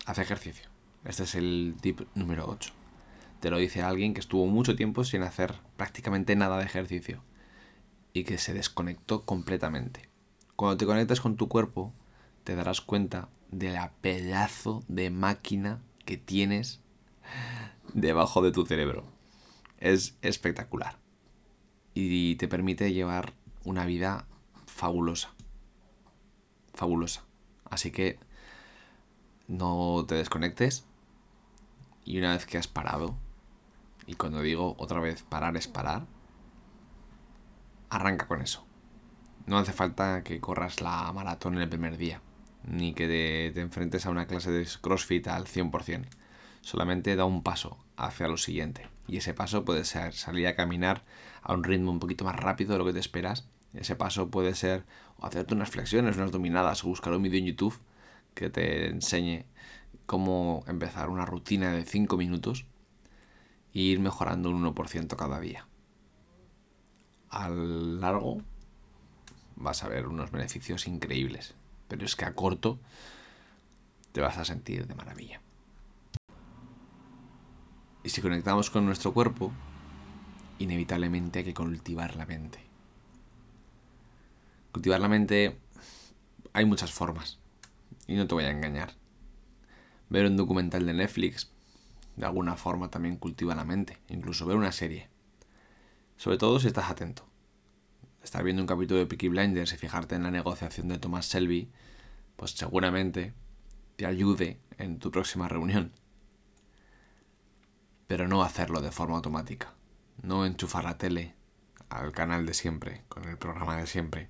Haz 0.05 0.19
ejercicio. 0.19 0.69
Este 1.05 1.23
es 1.23 1.35
el 1.35 1.77
tip 1.81 2.01
número 2.15 2.47
8. 2.49 2.73
Te 3.41 3.51
lo 3.51 3.59
dice 3.59 3.83
alguien 3.83 4.15
que 4.15 4.21
estuvo 4.21 4.47
mucho 4.47 4.77
tiempo 4.77 5.05
sin 5.05 5.23
hacer 5.23 5.55
prácticamente 5.77 6.37
nada 6.37 6.59
de 6.59 6.65
ejercicio 6.65 7.23
y 8.13 8.25
que 8.25 8.39
se 8.39 8.55
desconectó 8.55 9.23
completamente. 9.23 10.09
Cuando 10.57 10.77
te 10.77 10.87
conectas 10.87 11.21
con 11.21 11.37
tu 11.37 11.49
cuerpo, 11.49 11.93
te 12.47 12.55
darás 12.55 12.81
cuenta 12.81 13.29
de 13.51 13.73
la 13.73 13.91
pedazo 14.01 14.85
de 14.87 15.11
máquina 15.11 15.83
que 16.05 16.17
tienes 16.17 16.81
debajo 17.93 18.41
de 18.41 18.53
tu 18.53 18.65
cerebro. 18.65 19.03
Es 19.79 20.17
espectacular. 20.23 20.97
Y 21.93 22.37
te 22.37 22.47
permite 22.47 22.93
llevar 22.93 23.35
una 23.65 23.85
vida 23.85 24.29
fabulosa. 24.65 25.35
Fabulosa. 26.73 27.25
Así 27.65 27.91
que 27.91 28.21
no 29.49 30.05
te 30.07 30.15
desconectes. 30.15 30.87
Y 32.05 32.17
una 32.19 32.31
vez 32.31 32.47
que 32.47 32.59
has 32.59 32.69
parado, 32.69 33.17
y 34.07 34.15
cuando 34.15 34.41
digo 34.41 34.77
otra 34.79 35.01
vez 35.01 35.25
parar 35.25 35.57
es 35.57 35.67
parar, 35.67 36.07
arranca 37.91 38.29
con 38.29 38.41
eso. 38.41 38.65
No 39.47 39.59
hace 39.59 39.73
falta 39.73 40.23
que 40.23 40.41
corras 40.41 40.81
la 40.81 41.13
maratón 41.13 41.57
en 41.57 41.63
el 41.63 41.69
primer 41.69 41.97
día, 41.97 42.23
ni 42.67 42.95
que 42.95 43.07
te, 43.07 43.53
te 43.53 43.61
enfrentes 43.61 44.07
a 44.07 44.11
una 44.11 44.27
clase 44.27 44.51
de 44.51 44.67
CrossFit 44.81 45.29
al 45.29 45.47
100%. 45.47 46.07
Solamente 46.61 47.17
da 47.17 47.25
un 47.25 47.43
paso 47.43 47.79
hacia 47.97 48.29
lo 48.29 48.37
siguiente. 48.37 48.89
Y 49.09 49.19
ese 49.19 49.35
paso 49.35 49.65
puede 49.65 49.85
ser 49.85 50.15
salir 50.15 50.47
a 50.49 50.57
caminar 50.57 51.05
a 51.43 51.55
un 51.55 51.65
ritmo 51.65 51.91
un 51.93 52.01
poquito 52.01 52.25
más 52.25 52.37
rápido 52.37 52.73
de 52.73 52.79
lo 52.79 52.85
que 52.85 52.93
te 52.93 52.99
esperas. 52.99 53.49
Ese 53.73 53.95
paso 53.95 54.31
puede 54.31 54.55
ser 54.55 54.85
hacerte 55.21 55.55
unas 55.55 55.71
flexiones, 55.71 56.17
unas 56.17 56.33
dominadas 56.33 56.85
o 56.85 56.89
buscar 56.89 57.13
un 57.13 57.23
vídeo 57.23 57.39
en 57.39 57.47
YouTube 57.47 57.79
que 58.35 58.51
te 58.51 58.89
enseñe 58.89 59.47
cómo 60.07 60.65
empezar 60.67 61.09
una 61.09 61.25
rutina 61.25 61.73
de 61.73 61.85
5 61.85 62.17
minutos 62.17 62.67
e 63.75 63.81
ir 63.81 64.01
mejorando 64.01 64.51
un 64.51 64.65
1% 64.75 65.17
cada 65.17 65.41
día. 65.41 65.67
A 67.31 67.49
largo 67.49 68.39
vas 69.57 69.83
a 69.83 69.89
ver 69.89 70.07
unos 70.07 70.31
beneficios 70.31 70.87
increíbles, 70.87 71.55
pero 71.89 72.05
es 72.05 72.17
que 72.17 72.25
a 72.25 72.35
corto 72.35 72.79
te 74.13 74.21
vas 74.21 74.39
a 74.39 74.45
sentir 74.45 74.87
de 74.87 74.95
maravilla. 74.95 75.41
Y 78.03 78.09
si 78.09 78.23
conectamos 78.23 78.71
con 78.71 78.87
nuestro 78.87 79.13
cuerpo, 79.13 79.53
inevitablemente 80.59 81.41
hay 81.41 81.45
que 81.45 81.55
cultivar 81.55 82.17
la 82.17 82.27
mente. 82.27 82.61
Cultivar 84.73 85.01
la 85.01 85.09
mente 85.09 85.59
hay 86.53 86.65
muchas 86.65 86.93
formas, 86.93 87.39
y 88.07 88.15
no 88.15 88.27
te 88.27 88.35
voy 88.35 88.45
a 88.45 88.51
engañar. 88.51 88.93
Ver 90.09 90.27
un 90.27 90.37
documental 90.37 90.87
de 90.87 90.95
Netflix 90.95 91.51
de 92.17 92.25
alguna 92.25 92.57
forma 92.57 92.91
también 92.91 93.17
cultiva 93.17 93.55
la 93.55 93.65
mente, 93.65 93.99
incluso 94.09 94.47
ver 94.47 94.57
una 94.57 94.73
serie. 94.73 95.09
Sobre 96.17 96.39
todo 96.39 96.59
si 96.59 96.69
estás 96.69 96.91
atento. 96.91 97.27
Estar 98.27 98.43
viendo 98.43 98.61
un 98.61 98.67
capítulo 98.67 98.99
de 98.99 99.07
Peaky 99.07 99.29
Blinders 99.29 99.73
y 99.73 99.77
fijarte 99.77 100.17
en 100.17 100.25
la 100.25 100.33
negociación 100.33 100.89
de 100.89 100.99
Thomas 100.99 101.29
Shelby, 101.29 101.71
pues 102.35 102.51
seguramente 102.51 103.33
te 103.95 104.05
ayude 104.05 104.59
en 104.79 104.99
tu 104.99 105.13
próxima 105.13 105.47
reunión. 105.47 105.93
Pero 108.09 108.27
no 108.27 108.43
hacerlo 108.43 108.81
de 108.81 108.91
forma 108.91 109.15
automática. 109.15 109.75
No 110.23 110.45
enchufar 110.45 110.83
la 110.83 110.99
tele 110.99 111.37
al 111.89 112.11
canal 112.11 112.47
de 112.47 112.55
siempre, 112.55 113.05
con 113.09 113.29
el 113.29 113.39
programa 113.39 113.77
de 113.77 113.87
siempre, 113.87 114.29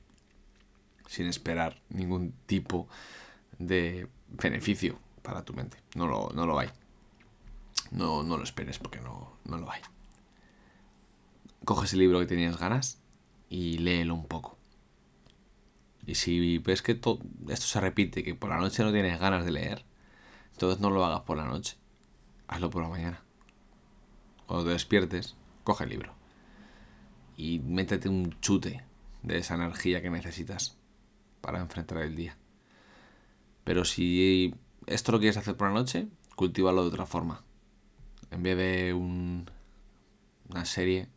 sin 1.06 1.26
esperar 1.26 1.80
ningún 1.88 2.34
tipo 2.44 2.88
de 3.58 4.10
beneficio 4.28 4.98
para 5.22 5.42
tu 5.42 5.54
mente. 5.54 5.78
No 5.94 6.06
lo, 6.06 6.28
no 6.34 6.44
lo 6.44 6.58
hay. 6.58 6.68
No, 7.92 8.22
no 8.22 8.36
lo 8.36 8.44
esperes 8.44 8.78
porque 8.78 9.00
no, 9.00 9.38
no 9.46 9.56
lo 9.56 9.70
hay. 9.72 9.80
Coge 11.64 11.86
ese 11.86 11.96
libro 11.96 12.20
que 12.20 12.26
tenías 12.26 12.58
ganas 12.58 13.00
y 13.48 13.78
léelo 13.78 14.14
un 14.14 14.26
poco. 14.26 14.56
Y 16.06 16.14
si 16.14 16.58
ves 16.58 16.82
que 16.82 16.92
esto 16.92 17.20
se 17.48 17.80
repite, 17.80 18.22
que 18.22 18.34
por 18.34 18.50
la 18.50 18.58
noche 18.58 18.84
no 18.84 18.92
tienes 18.92 19.18
ganas 19.18 19.44
de 19.44 19.50
leer, 19.50 19.84
entonces 20.52 20.80
no 20.80 20.90
lo 20.90 21.04
hagas 21.04 21.22
por 21.22 21.36
la 21.36 21.44
noche. 21.44 21.76
Hazlo 22.46 22.70
por 22.70 22.82
la 22.82 22.88
mañana. 22.88 23.22
Cuando 24.46 24.66
te 24.66 24.70
despiertes, 24.70 25.34
coge 25.64 25.84
el 25.84 25.90
libro. 25.90 26.14
Y 27.36 27.58
métete 27.58 28.08
un 28.08 28.38
chute 28.40 28.84
de 29.22 29.38
esa 29.38 29.56
energía 29.56 30.00
que 30.00 30.10
necesitas 30.10 30.78
para 31.40 31.60
enfrentar 31.60 31.98
el 31.98 32.14
día. 32.14 32.36
Pero 33.64 33.84
si 33.84 34.54
esto 34.86 35.10
lo 35.10 35.18
quieres 35.18 35.36
hacer 35.36 35.56
por 35.56 35.68
la 35.68 35.74
noche, 35.74 36.06
cultívalo 36.36 36.82
de 36.82 36.88
otra 36.88 37.04
forma. 37.04 37.42
En 38.30 38.44
vez 38.44 38.56
de 38.56 38.94
un, 38.94 39.50
una 40.48 40.64
serie 40.64 41.08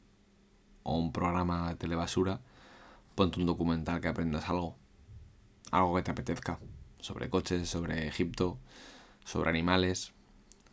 o 0.89 0.97
un 0.97 1.11
programa 1.11 1.69
de 1.69 1.75
telebasura, 1.75 2.41
ponte 3.15 3.39
un 3.39 3.45
documental 3.45 4.01
que 4.01 4.07
aprendas 4.07 4.49
algo. 4.49 4.75
Algo 5.71 5.95
que 5.95 6.01
te 6.01 6.11
apetezca. 6.11 6.59
Sobre 6.99 7.29
coches, 7.29 7.69
sobre 7.69 8.07
Egipto, 8.07 8.57
sobre 9.23 9.49
animales, 9.49 10.13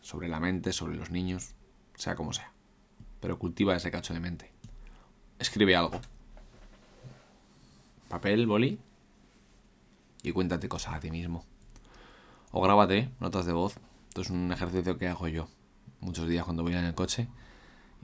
sobre 0.01 0.29
la 0.29 0.41
mente, 0.41 0.73
sobre 0.73 0.97
los 0.97 1.11
niños, 1.11 1.55
sea 1.95 2.17
como 2.17 2.33
sea. 2.33 2.51
Pero 3.21 3.39
cultiva 3.39 3.77
ese 3.77 3.91
cacho 3.91 4.15
de 4.15 4.21
mente. 4.21 4.53
Escribe 5.39 5.77
algo. 5.77 6.01
Papel, 8.09 8.47
boli. 8.47 8.79
Y 10.23 10.33
cuéntate 10.33 10.69
cosas 10.69 10.95
a 10.95 11.01
ti 11.01 11.11
mismo. 11.11 11.45
O 12.53 12.63
grábate 12.63 13.11
notas 13.21 13.45
de 13.45 13.53
voz. 13.53 13.77
Esto 14.09 14.23
es 14.23 14.31
un 14.31 14.51
ejercicio 14.51 14.97
que 14.97 15.09
hago 15.09 15.29
yo 15.29 15.49
muchos 16.01 16.29
días 16.29 16.45
cuando 16.45 16.63
voy 16.63 16.75
en 16.75 16.85
el 16.85 16.95
coche 16.95 17.29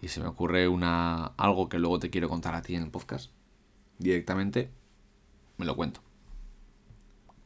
y 0.02 0.08
se 0.08 0.20
me 0.20 0.26
ocurre 0.26 0.66
una 0.66 1.26
algo 1.36 1.68
que 1.68 1.78
luego 1.78 2.00
te 2.00 2.10
quiero 2.10 2.28
contar 2.28 2.56
a 2.56 2.60
ti 2.60 2.74
en 2.74 2.82
el 2.82 2.90
podcast. 2.90 3.30
Directamente 3.98 4.68
me 5.56 5.64
lo 5.64 5.76
cuento. 5.76 6.02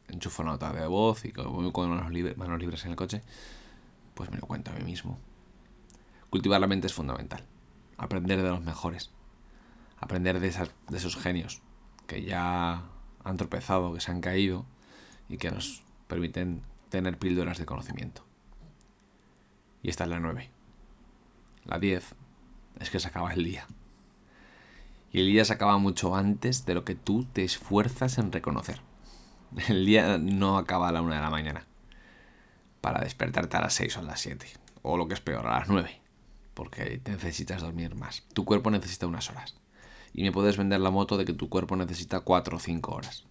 Enchufo 0.08 0.42
nota 0.42 0.72
de 0.72 0.86
voz 0.86 1.26
y 1.26 1.32
voy 1.32 1.70
con 1.70 1.90
manos, 1.90 2.10
manos 2.36 2.58
libres 2.58 2.84
en 2.86 2.92
el 2.92 2.96
coche, 2.96 3.22
pues 4.14 4.30
me 4.30 4.38
lo 4.38 4.46
cuento 4.46 4.70
a 4.70 4.74
mí 4.74 4.84
mismo. 4.84 5.18
Cultivar 6.30 6.58
la 6.58 6.66
mente 6.66 6.86
es 6.86 6.94
fundamental. 6.94 7.44
Aprender 7.98 8.42
de 8.42 8.48
los 8.48 8.62
mejores. 8.62 9.10
Aprender 9.98 10.40
de, 10.40 10.48
esas, 10.48 10.70
de 10.88 10.96
esos 10.96 11.16
genios 11.16 11.60
que 12.06 12.22
ya 12.22 12.84
han 13.22 13.36
tropezado, 13.36 13.92
que 13.92 14.00
se 14.00 14.10
han 14.10 14.22
caído 14.22 14.64
y 15.28 15.36
que 15.36 15.50
nos 15.50 15.82
permiten 16.08 16.62
tener 16.88 17.18
píldoras 17.18 17.58
de 17.58 17.66
conocimiento. 17.66 18.24
Y 19.82 19.90
esta 19.90 20.04
es 20.04 20.10
la 20.10 20.20
9. 20.20 20.48
La 21.64 21.78
10 21.78 22.14
es 22.80 22.90
que 22.90 23.00
se 23.00 23.08
acaba 23.08 23.32
el 23.32 23.44
día. 23.44 23.66
Y 25.12 25.20
el 25.20 25.26
día 25.26 25.44
se 25.44 25.52
acaba 25.52 25.78
mucho 25.78 26.14
antes 26.14 26.66
de 26.66 26.74
lo 26.74 26.84
que 26.84 26.94
tú 26.94 27.24
te 27.24 27.44
esfuerzas 27.44 28.18
en 28.18 28.32
reconocer. 28.32 28.80
El 29.68 29.86
día 29.86 30.18
no 30.18 30.58
acaba 30.58 30.88
a 30.88 30.92
la 30.92 31.02
1 31.02 31.14
de 31.14 31.20
la 31.20 31.30
mañana. 31.30 31.66
Para 32.80 33.00
despertarte 33.00 33.56
a 33.56 33.62
las 33.62 33.74
6 33.74 33.96
o 33.96 34.00
a 34.00 34.02
las 34.02 34.20
7. 34.20 34.46
O 34.82 34.96
lo 34.96 35.08
que 35.08 35.14
es 35.14 35.20
peor, 35.20 35.46
a 35.46 35.60
las 35.60 35.68
9. 35.68 36.00
Porque 36.54 37.00
necesitas 37.06 37.62
dormir 37.62 37.94
más. 37.94 38.24
Tu 38.32 38.44
cuerpo 38.44 38.70
necesita 38.70 39.06
unas 39.06 39.30
horas. 39.30 39.56
Y 40.12 40.22
me 40.22 40.32
puedes 40.32 40.56
vender 40.56 40.80
la 40.80 40.90
moto 40.90 41.16
de 41.16 41.24
que 41.24 41.32
tu 41.32 41.48
cuerpo 41.48 41.76
necesita 41.76 42.20
4 42.20 42.56
o 42.56 42.60
5 42.60 42.94
horas. 42.94 43.26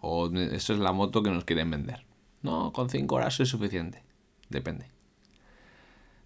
O 0.00 0.28
eso 0.30 0.72
es 0.72 0.78
la 0.78 0.92
moto 0.92 1.22
que 1.22 1.30
nos 1.30 1.44
quieren 1.44 1.70
vender. 1.70 2.04
No, 2.42 2.72
con 2.72 2.90
5 2.90 3.14
horas 3.14 3.40
es 3.40 3.48
suficiente. 3.48 4.04
Depende. 4.50 4.86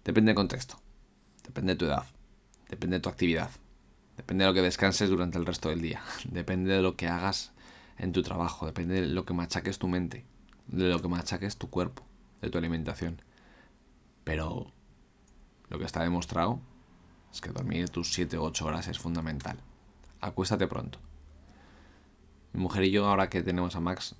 Depende 0.03 0.29
del 0.29 0.35
contexto. 0.35 0.79
Depende 1.43 1.73
de 1.73 1.77
tu 1.77 1.85
edad. 1.85 2.05
Depende 2.69 2.97
de 2.97 3.01
tu 3.01 3.09
actividad. 3.09 3.49
Depende 4.15 4.43
de 4.43 4.49
lo 4.49 4.53
que 4.53 4.61
descanses 4.61 5.09
durante 5.09 5.37
el 5.37 5.45
resto 5.45 5.69
del 5.69 5.81
día. 5.81 6.01
Depende 6.25 6.73
de 6.73 6.81
lo 6.81 6.95
que 6.95 7.07
hagas 7.07 7.51
en 7.97 8.13
tu 8.13 8.21
trabajo. 8.21 8.65
Depende 8.65 9.01
de 9.01 9.07
lo 9.07 9.25
que 9.25 9.33
machaques 9.33 9.79
tu 9.79 9.87
mente. 9.87 10.25
De 10.67 10.89
lo 10.89 11.01
que 11.01 11.07
machaques 11.07 11.57
tu 11.57 11.69
cuerpo. 11.69 12.05
De 12.41 12.49
tu 12.49 12.57
alimentación. 12.57 13.21
Pero 14.23 14.71
lo 15.69 15.79
que 15.79 15.85
está 15.85 16.03
demostrado 16.03 16.59
es 17.33 17.41
que 17.41 17.49
dormir 17.49 17.89
tus 17.89 18.13
7 18.13 18.37
o 18.37 18.43
8 18.43 18.65
horas 18.65 18.87
es 18.87 18.99
fundamental. 18.99 19.59
Acuéstate 20.21 20.67
pronto. 20.67 20.99
Mi 22.53 22.61
mujer 22.61 22.83
y 22.83 22.91
yo, 22.91 23.07
ahora 23.07 23.29
que 23.29 23.41
tenemos 23.41 23.75
a 23.75 23.79
Max 23.79 24.15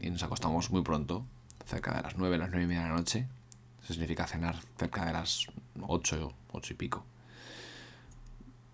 y 0.00 0.10
nos 0.10 0.22
acostamos 0.22 0.70
muy 0.70 0.82
pronto, 0.82 1.24
cerca 1.64 1.94
de 1.94 2.02
las 2.02 2.16
9, 2.16 2.38
las 2.38 2.50
9 2.50 2.64
y 2.64 2.66
media 2.66 2.82
de 2.82 2.88
la 2.88 2.96
noche, 2.96 3.26
Eso 3.82 3.92
significa 3.92 4.26
cenar 4.26 4.56
cerca 4.76 5.04
de 5.04 5.12
las 5.12 5.46
8, 5.80 6.32
8 6.52 6.72
y 6.72 6.76
pico. 6.76 7.04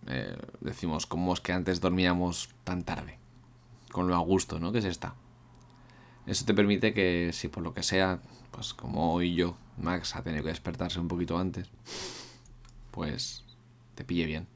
Eh, 0.06 0.36
decimos, 0.60 1.06
¿cómo 1.06 1.32
es 1.32 1.40
que 1.40 1.52
antes 1.52 1.80
dormíamos 1.80 2.50
tan 2.64 2.82
tarde? 2.82 3.18
Con 3.92 4.08
lo 4.08 4.14
a 4.14 4.18
gusto, 4.18 4.58
¿no? 4.58 4.72
Que 4.72 4.82
se 4.82 4.88
está. 4.88 5.14
Eso 6.26 6.44
te 6.44 6.54
permite 6.54 6.94
que 6.94 7.30
si 7.32 7.48
por 7.48 7.62
lo 7.62 7.74
que 7.74 7.82
sea, 7.82 8.20
pues 8.50 8.74
como 8.74 9.12
hoy 9.12 9.34
yo, 9.34 9.56
Max 9.76 10.16
ha 10.16 10.22
tenido 10.22 10.42
que 10.42 10.50
despertarse 10.50 11.00
un 11.00 11.08
poquito 11.08 11.38
antes, 11.38 11.68
pues 12.90 13.44
te 13.94 14.04
pille 14.04 14.26
bien. 14.26 14.46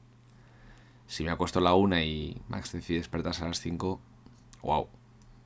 Si 1.07 1.23
me 1.23 1.31
acuesto 1.31 1.59
a 1.59 1.61
la 1.61 1.73
una 1.73 2.03
y 2.03 2.41
Max 2.47 2.71
decide 2.71 2.99
despertarse 2.99 3.43
a 3.43 3.47
las 3.47 3.59
5, 3.59 3.99
wow, 4.61 4.87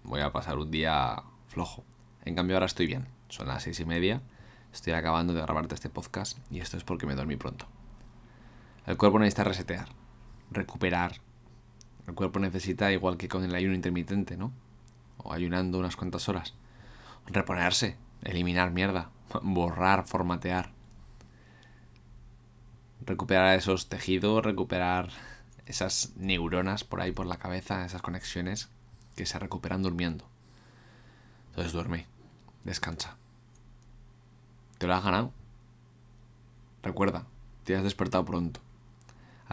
voy 0.04 0.22
a 0.22 0.32
pasar 0.32 0.58
un 0.58 0.72
día 0.72 1.24
flojo. 1.48 1.84
En 2.26 2.36
cambio 2.36 2.56
ahora 2.56 2.66
estoy 2.68 2.88
bien, 2.88 3.08
son 3.30 3.48
las 3.48 3.64
seis 3.64 3.80
y 3.80 3.86
media, 3.86 4.22
estoy 4.72 4.94
acabando 4.94 5.34
de 5.34 5.42
grabarte 5.42 5.76
este 5.76 5.90
podcast 5.90 6.38
y 6.50 6.60
esto 6.60 6.78
es 6.78 6.84
porque 6.84 7.06
me 7.06 7.16
dormí 7.16 7.36
pronto. 7.36 7.68
El 8.86 8.98
cuerpo 8.98 9.20
necesita 9.20 9.46
resetear, 9.46 9.88
recuperar. 10.52 11.22
El 12.06 12.16
cuerpo 12.16 12.40
necesita, 12.40 12.92
igual 12.92 13.18
que 13.18 13.30
con 13.30 13.44
el 13.44 13.56
ayuno 13.56 13.76
intermitente, 13.76 14.36
¿no? 14.36 14.52
O 15.18 15.32
ayunando 15.32 15.80
unas 15.80 15.96
cuantas 15.96 16.28
horas, 16.28 16.54
reponerse, 17.28 17.98
eliminar 18.24 18.72
mierda, 18.72 19.10
borrar, 19.42 20.06
formatear. 20.06 20.72
Recuperar 23.06 23.58
esos 23.58 23.88
tejidos, 23.88 24.44
recuperar 24.44 25.10
esas 25.66 26.12
neuronas 26.18 26.84
por 26.84 27.00
ahí 27.00 27.12
por 27.12 27.26
la 27.26 27.38
cabeza, 27.38 27.86
esas 27.86 28.02
conexiones 28.02 28.70
que 29.16 29.26
se 29.26 29.40
recuperan 29.40 29.82
durmiendo. 29.82 30.28
Entonces 31.52 31.72
duerme, 31.72 32.08
descansa. 32.66 33.16
Te 34.78 34.88
lo 34.88 34.96
has 34.96 35.04
ganado. 35.04 35.32
Recuerda, 36.82 37.26
te 37.64 37.78
has 37.78 37.84
despertado 37.84 38.26
pronto. 38.26 38.60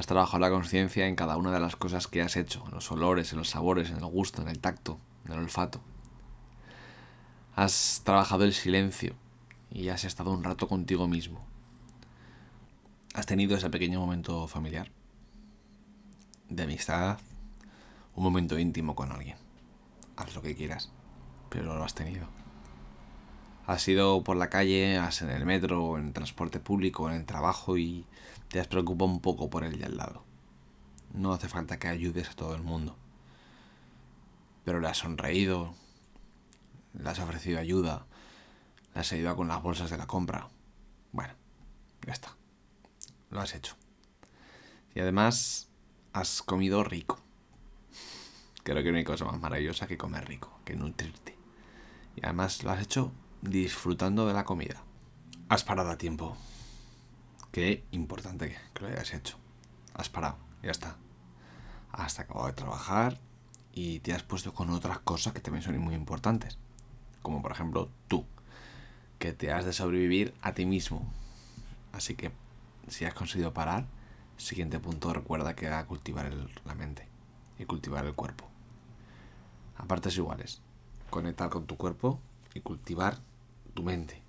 Has 0.00 0.06
trabajado 0.06 0.38
la 0.38 0.48
conciencia 0.48 1.06
en 1.08 1.14
cada 1.14 1.36
una 1.36 1.52
de 1.52 1.60
las 1.60 1.76
cosas 1.76 2.06
que 2.06 2.22
has 2.22 2.34
hecho, 2.38 2.64
en 2.66 2.70
los 2.72 2.90
olores, 2.90 3.32
en 3.32 3.38
los 3.38 3.50
sabores, 3.50 3.90
en 3.90 3.98
el 3.98 4.06
gusto, 4.06 4.40
en 4.40 4.48
el 4.48 4.58
tacto, 4.58 4.98
en 5.26 5.32
el 5.32 5.40
olfato. 5.40 5.82
Has 7.54 8.00
trabajado 8.02 8.44
el 8.44 8.54
silencio 8.54 9.14
y 9.70 9.90
has 9.90 10.04
estado 10.04 10.30
un 10.30 10.42
rato 10.42 10.68
contigo 10.68 11.06
mismo. 11.06 11.44
Has 13.12 13.26
tenido 13.26 13.54
ese 13.54 13.68
pequeño 13.68 14.00
momento 14.00 14.46
familiar, 14.46 14.90
de 16.48 16.62
amistad, 16.62 17.18
un 18.14 18.24
momento 18.24 18.58
íntimo 18.58 18.94
con 18.94 19.12
alguien. 19.12 19.36
Haz 20.16 20.34
lo 20.34 20.40
que 20.40 20.56
quieras, 20.56 20.90
pero 21.50 21.76
lo 21.76 21.84
has 21.84 21.94
tenido. 21.94 22.26
Has 23.66 23.86
ido 23.86 24.24
por 24.24 24.38
la 24.38 24.48
calle, 24.48 24.96
has 24.96 25.20
en 25.20 25.28
el 25.28 25.44
metro, 25.44 25.98
en 25.98 26.06
el 26.06 26.12
transporte 26.14 26.58
público, 26.58 27.10
en 27.10 27.16
el 27.16 27.26
trabajo 27.26 27.76
y 27.76 28.06
te 28.50 28.58
has 28.58 28.66
preocupado 28.66 29.10
un 29.10 29.20
poco 29.20 29.48
por 29.48 29.64
el 29.64 29.78
de 29.78 29.86
al 29.86 29.96
lado. 29.96 30.24
No 31.14 31.32
hace 31.32 31.48
falta 31.48 31.78
que 31.78 31.88
ayudes 31.88 32.30
a 32.30 32.34
todo 32.34 32.54
el 32.54 32.62
mundo. 32.62 32.96
Pero 34.64 34.80
le 34.80 34.88
has 34.88 34.98
sonreído, 34.98 35.74
le 36.92 37.08
has 37.08 37.18
ofrecido 37.20 37.58
ayuda, 37.58 38.06
le 38.94 39.00
has 39.00 39.12
ayudado 39.12 39.36
con 39.36 39.48
las 39.48 39.62
bolsas 39.62 39.90
de 39.90 39.96
la 39.96 40.06
compra. 40.06 40.48
Bueno, 41.12 41.32
ya 42.04 42.12
está. 42.12 42.36
Lo 43.30 43.40
has 43.40 43.54
hecho. 43.54 43.76
Y 44.94 45.00
además 45.00 45.68
has 46.12 46.42
comido 46.42 46.82
rico. 46.82 47.20
Creo 48.64 48.82
que 48.82 48.90
no 48.90 48.98
hay 48.98 49.04
cosa 49.04 49.24
más 49.24 49.40
maravillosa 49.40 49.86
que 49.86 49.96
comer 49.96 50.26
rico, 50.26 50.60
que 50.64 50.74
nutrirte. 50.74 51.36
Y 52.16 52.24
además 52.24 52.64
lo 52.64 52.72
has 52.72 52.82
hecho 52.82 53.12
disfrutando 53.42 54.26
de 54.26 54.34
la 54.34 54.44
comida. 54.44 54.82
Has 55.48 55.62
parado 55.62 55.90
a 55.90 55.98
tiempo. 55.98 56.36
Qué 57.52 57.84
importante 57.90 58.56
que 58.72 58.80
lo 58.80 58.88
hayas 58.88 59.12
hecho. 59.12 59.36
Has 59.94 60.08
parado, 60.08 60.36
ya 60.62 60.70
está. 60.70 60.96
Has 61.90 62.20
acabado 62.20 62.46
de 62.46 62.52
trabajar 62.52 63.18
y 63.72 63.98
te 64.00 64.12
has 64.12 64.22
puesto 64.22 64.54
con 64.54 64.70
otras 64.70 65.00
cosas 65.00 65.32
que 65.32 65.40
también 65.40 65.64
son 65.64 65.76
muy 65.78 65.94
importantes. 65.94 66.58
Como 67.22 67.42
por 67.42 67.50
ejemplo 67.50 67.90
tú, 68.06 68.24
que 69.18 69.32
te 69.32 69.52
has 69.52 69.64
de 69.64 69.72
sobrevivir 69.72 70.32
a 70.42 70.54
ti 70.54 70.64
mismo. 70.64 71.12
Así 71.92 72.14
que 72.14 72.30
si 72.86 73.04
has 73.04 73.14
conseguido 73.14 73.52
parar, 73.52 73.86
siguiente 74.36 74.78
punto 74.78 75.12
recuerda 75.12 75.54
que 75.56 75.66
era 75.66 75.84
cultivar 75.86 76.32
la 76.64 76.74
mente 76.74 77.06
y 77.58 77.64
cultivar 77.64 78.06
el 78.06 78.14
cuerpo. 78.14 78.46
A 79.76 79.86
partes 79.86 80.16
iguales, 80.16 80.62
conectar 81.10 81.50
con 81.50 81.66
tu 81.66 81.76
cuerpo 81.76 82.20
y 82.54 82.60
cultivar 82.60 83.18
tu 83.74 83.82
mente. 83.82 84.22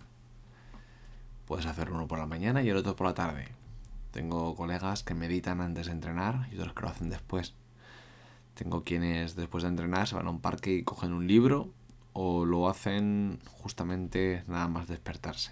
Puedes 1.51 1.65
hacer 1.65 1.91
uno 1.91 2.07
por 2.07 2.17
la 2.17 2.27
mañana 2.27 2.63
y 2.63 2.69
el 2.69 2.77
otro 2.77 2.95
por 2.95 3.07
la 3.07 3.13
tarde. 3.13 3.49
Tengo 4.11 4.55
colegas 4.55 5.03
que 5.03 5.13
meditan 5.13 5.59
antes 5.59 5.87
de 5.87 5.91
entrenar 5.91 6.47
y 6.49 6.55
otros 6.55 6.73
que 6.73 6.81
lo 6.83 6.87
hacen 6.87 7.09
después. 7.09 7.55
Tengo 8.53 8.85
quienes 8.85 9.35
después 9.35 9.63
de 9.63 9.67
entrenar 9.67 10.07
se 10.07 10.15
van 10.15 10.27
a 10.27 10.29
un 10.29 10.39
parque 10.39 10.73
y 10.73 10.83
cogen 10.83 11.11
un 11.11 11.27
libro 11.27 11.69
o 12.13 12.45
lo 12.45 12.69
hacen 12.69 13.41
justamente 13.49 14.45
nada 14.47 14.69
más 14.69 14.87
despertarse. 14.87 15.51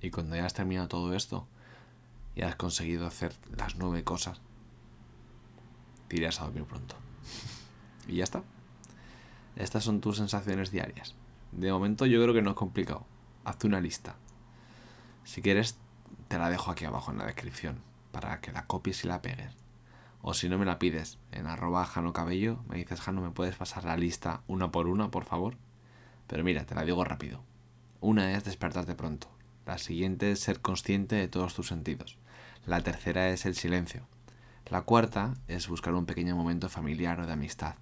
Y 0.00 0.10
cuando 0.10 0.34
ya 0.34 0.44
has 0.44 0.54
terminado 0.54 0.88
todo 0.88 1.14
esto 1.14 1.46
y 2.34 2.42
has 2.42 2.56
conseguido 2.56 3.06
hacer 3.06 3.32
las 3.56 3.76
nueve 3.76 4.02
cosas, 4.02 4.40
te 6.08 6.16
irás 6.16 6.40
a 6.40 6.46
dormir 6.46 6.64
pronto. 6.64 6.96
y 8.08 8.16
ya 8.16 8.24
está. 8.24 8.42
Estas 9.54 9.84
son 9.84 10.00
tus 10.00 10.16
sensaciones 10.16 10.72
diarias. 10.72 11.14
De 11.52 11.70
momento 11.70 12.06
yo 12.06 12.20
creo 12.20 12.34
que 12.34 12.42
no 12.42 12.50
es 12.50 12.56
complicado. 12.56 13.06
Hazte 13.44 13.68
una 13.68 13.80
lista. 13.80 14.16
Si 15.24 15.42
quieres, 15.42 15.78
te 16.28 16.38
la 16.38 16.50
dejo 16.50 16.70
aquí 16.70 16.84
abajo 16.84 17.10
en 17.12 17.18
la 17.18 17.26
descripción 17.26 17.82
para 18.10 18.40
que 18.40 18.52
la 18.52 18.66
copies 18.66 19.04
y 19.04 19.08
la 19.08 19.22
pegues. 19.22 19.54
O 20.20 20.34
si 20.34 20.48
no 20.48 20.58
me 20.58 20.64
la 20.64 20.78
pides, 20.78 21.18
en 21.32 21.46
arroba 21.46 21.84
Jano 21.84 22.12
Cabello, 22.12 22.62
me 22.68 22.76
dices, 22.76 23.00
Jano, 23.00 23.20
¿me 23.22 23.30
puedes 23.30 23.56
pasar 23.56 23.84
la 23.84 23.96
lista 23.96 24.42
una 24.46 24.70
por 24.70 24.86
una, 24.86 25.10
por 25.10 25.24
favor? 25.24 25.56
Pero 26.28 26.44
mira, 26.44 26.64
te 26.64 26.74
la 26.74 26.84
digo 26.84 27.04
rápido. 27.04 27.42
Una 28.00 28.32
es 28.32 28.44
despertarte 28.44 28.94
pronto. 28.94 29.28
La 29.66 29.78
siguiente 29.78 30.32
es 30.32 30.40
ser 30.40 30.60
consciente 30.60 31.16
de 31.16 31.28
todos 31.28 31.54
tus 31.54 31.68
sentidos. 31.68 32.18
La 32.66 32.80
tercera 32.82 33.30
es 33.30 33.46
el 33.46 33.54
silencio. 33.54 34.06
La 34.66 34.82
cuarta 34.82 35.34
es 35.48 35.68
buscar 35.68 35.94
un 35.94 36.06
pequeño 36.06 36.36
momento 36.36 36.68
familiar 36.68 37.20
o 37.20 37.26
de 37.26 37.32
amistad. 37.32 37.74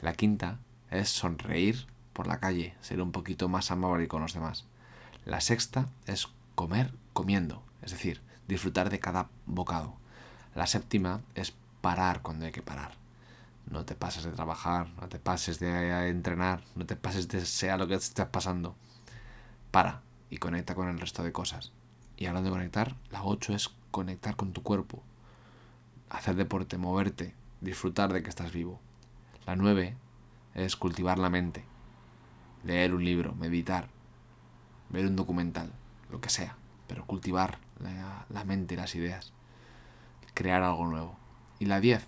La 0.00 0.14
quinta 0.14 0.58
es 0.90 1.08
sonreír 1.08 1.86
por 2.12 2.26
la 2.26 2.40
calle, 2.40 2.74
ser 2.80 3.00
un 3.00 3.12
poquito 3.12 3.48
más 3.48 3.70
amable 3.70 4.08
con 4.08 4.22
los 4.22 4.34
demás. 4.34 4.66
La 5.24 5.40
sexta 5.40 5.88
es 6.06 6.28
comer 6.58 6.92
comiendo, 7.12 7.62
es 7.82 7.92
decir, 7.92 8.20
disfrutar 8.48 8.90
de 8.90 8.98
cada 8.98 9.30
bocado. 9.46 9.94
La 10.56 10.66
séptima 10.66 11.20
es 11.36 11.54
parar 11.80 12.20
cuando 12.20 12.46
hay 12.46 12.50
que 12.50 12.62
parar. 12.62 12.96
No 13.70 13.84
te 13.84 13.94
pases 13.94 14.24
de 14.24 14.32
trabajar, 14.32 14.88
no 15.00 15.08
te 15.08 15.20
pases 15.20 15.60
de 15.60 16.08
entrenar, 16.08 16.64
no 16.74 16.84
te 16.84 16.96
pases 16.96 17.28
de 17.28 17.46
sea 17.46 17.76
lo 17.76 17.86
que 17.86 17.94
te 17.94 18.02
estés 18.02 18.26
pasando. 18.26 18.74
Para 19.70 20.02
y 20.30 20.38
conecta 20.38 20.74
con 20.74 20.88
el 20.88 20.98
resto 20.98 21.22
de 21.22 21.30
cosas. 21.30 21.70
Y 22.16 22.26
hablando 22.26 22.50
de 22.50 22.56
conectar, 22.56 22.96
la 23.12 23.22
8 23.22 23.54
es 23.54 23.70
conectar 23.92 24.34
con 24.34 24.52
tu 24.52 24.64
cuerpo. 24.64 25.04
Hacer 26.10 26.34
deporte, 26.34 26.76
moverte, 26.76 27.36
disfrutar 27.60 28.12
de 28.12 28.24
que 28.24 28.30
estás 28.30 28.50
vivo. 28.50 28.80
La 29.46 29.54
9 29.54 29.96
es 30.54 30.74
cultivar 30.74 31.20
la 31.20 31.30
mente. 31.30 31.64
Leer 32.64 32.94
un 32.94 33.04
libro, 33.04 33.36
meditar, 33.36 33.86
ver 34.90 35.06
un 35.06 35.14
documental, 35.14 35.70
lo 36.10 36.20
que 36.20 36.30
sea. 36.30 36.56
Pero 36.86 37.04
cultivar 37.06 37.58
la, 38.28 38.44
mente, 38.44 38.76
las 38.76 38.94
ideas. 38.94 39.32
Crear 40.34 40.62
algo 40.62 40.86
nuevo. 40.86 41.16
Y 41.58 41.66
la 41.66 41.80
10, 41.80 42.04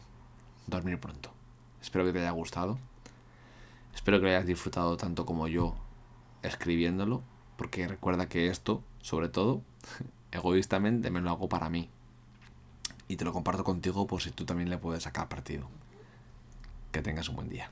dormir 0.66 0.98
pronto. 0.98 1.32
Espero 1.82 2.04
que 2.04 2.12
te 2.12 2.20
haya 2.20 2.30
gustado. 2.30 2.78
Espero 3.94 4.18
que 4.18 4.24
lo 4.24 4.30
hayas 4.30 4.46
disfrutado 4.46 4.96
tanto 4.96 5.26
como 5.26 5.48
yo 5.48 5.74
escribiéndolo. 6.42 7.22
Porque 7.56 7.86
recuerda 7.86 8.28
que 8.28 8.48
esto, 8.48 8.82
sobre 9.02 9.28
todo, 9.28 9.62
egoístamente 10.32 11.10
me 11.10 11.20
lo 11.20 11.30
hago 11.30 11.48
para 11.48 11.68
mí. 11.68 11.90
Y 13.08 13.16
te 13.16 13.24
lo 13.24 13.32
comparto 13.32 13.64
contigo 13.64 14.06
por 14.06 14.22
si 14.22 14.30
tú 14.30 14.44
también 14.44 14.70
le 14.70 14.78
puedes 14.78 15.02
sacar 15.02 15.28
partido. 15.28 15.68
Que 16.92 17.02
tengas 17.02 17.28
un 17.28 17.36
buen 17.36 17.48
día. 17.48 17.70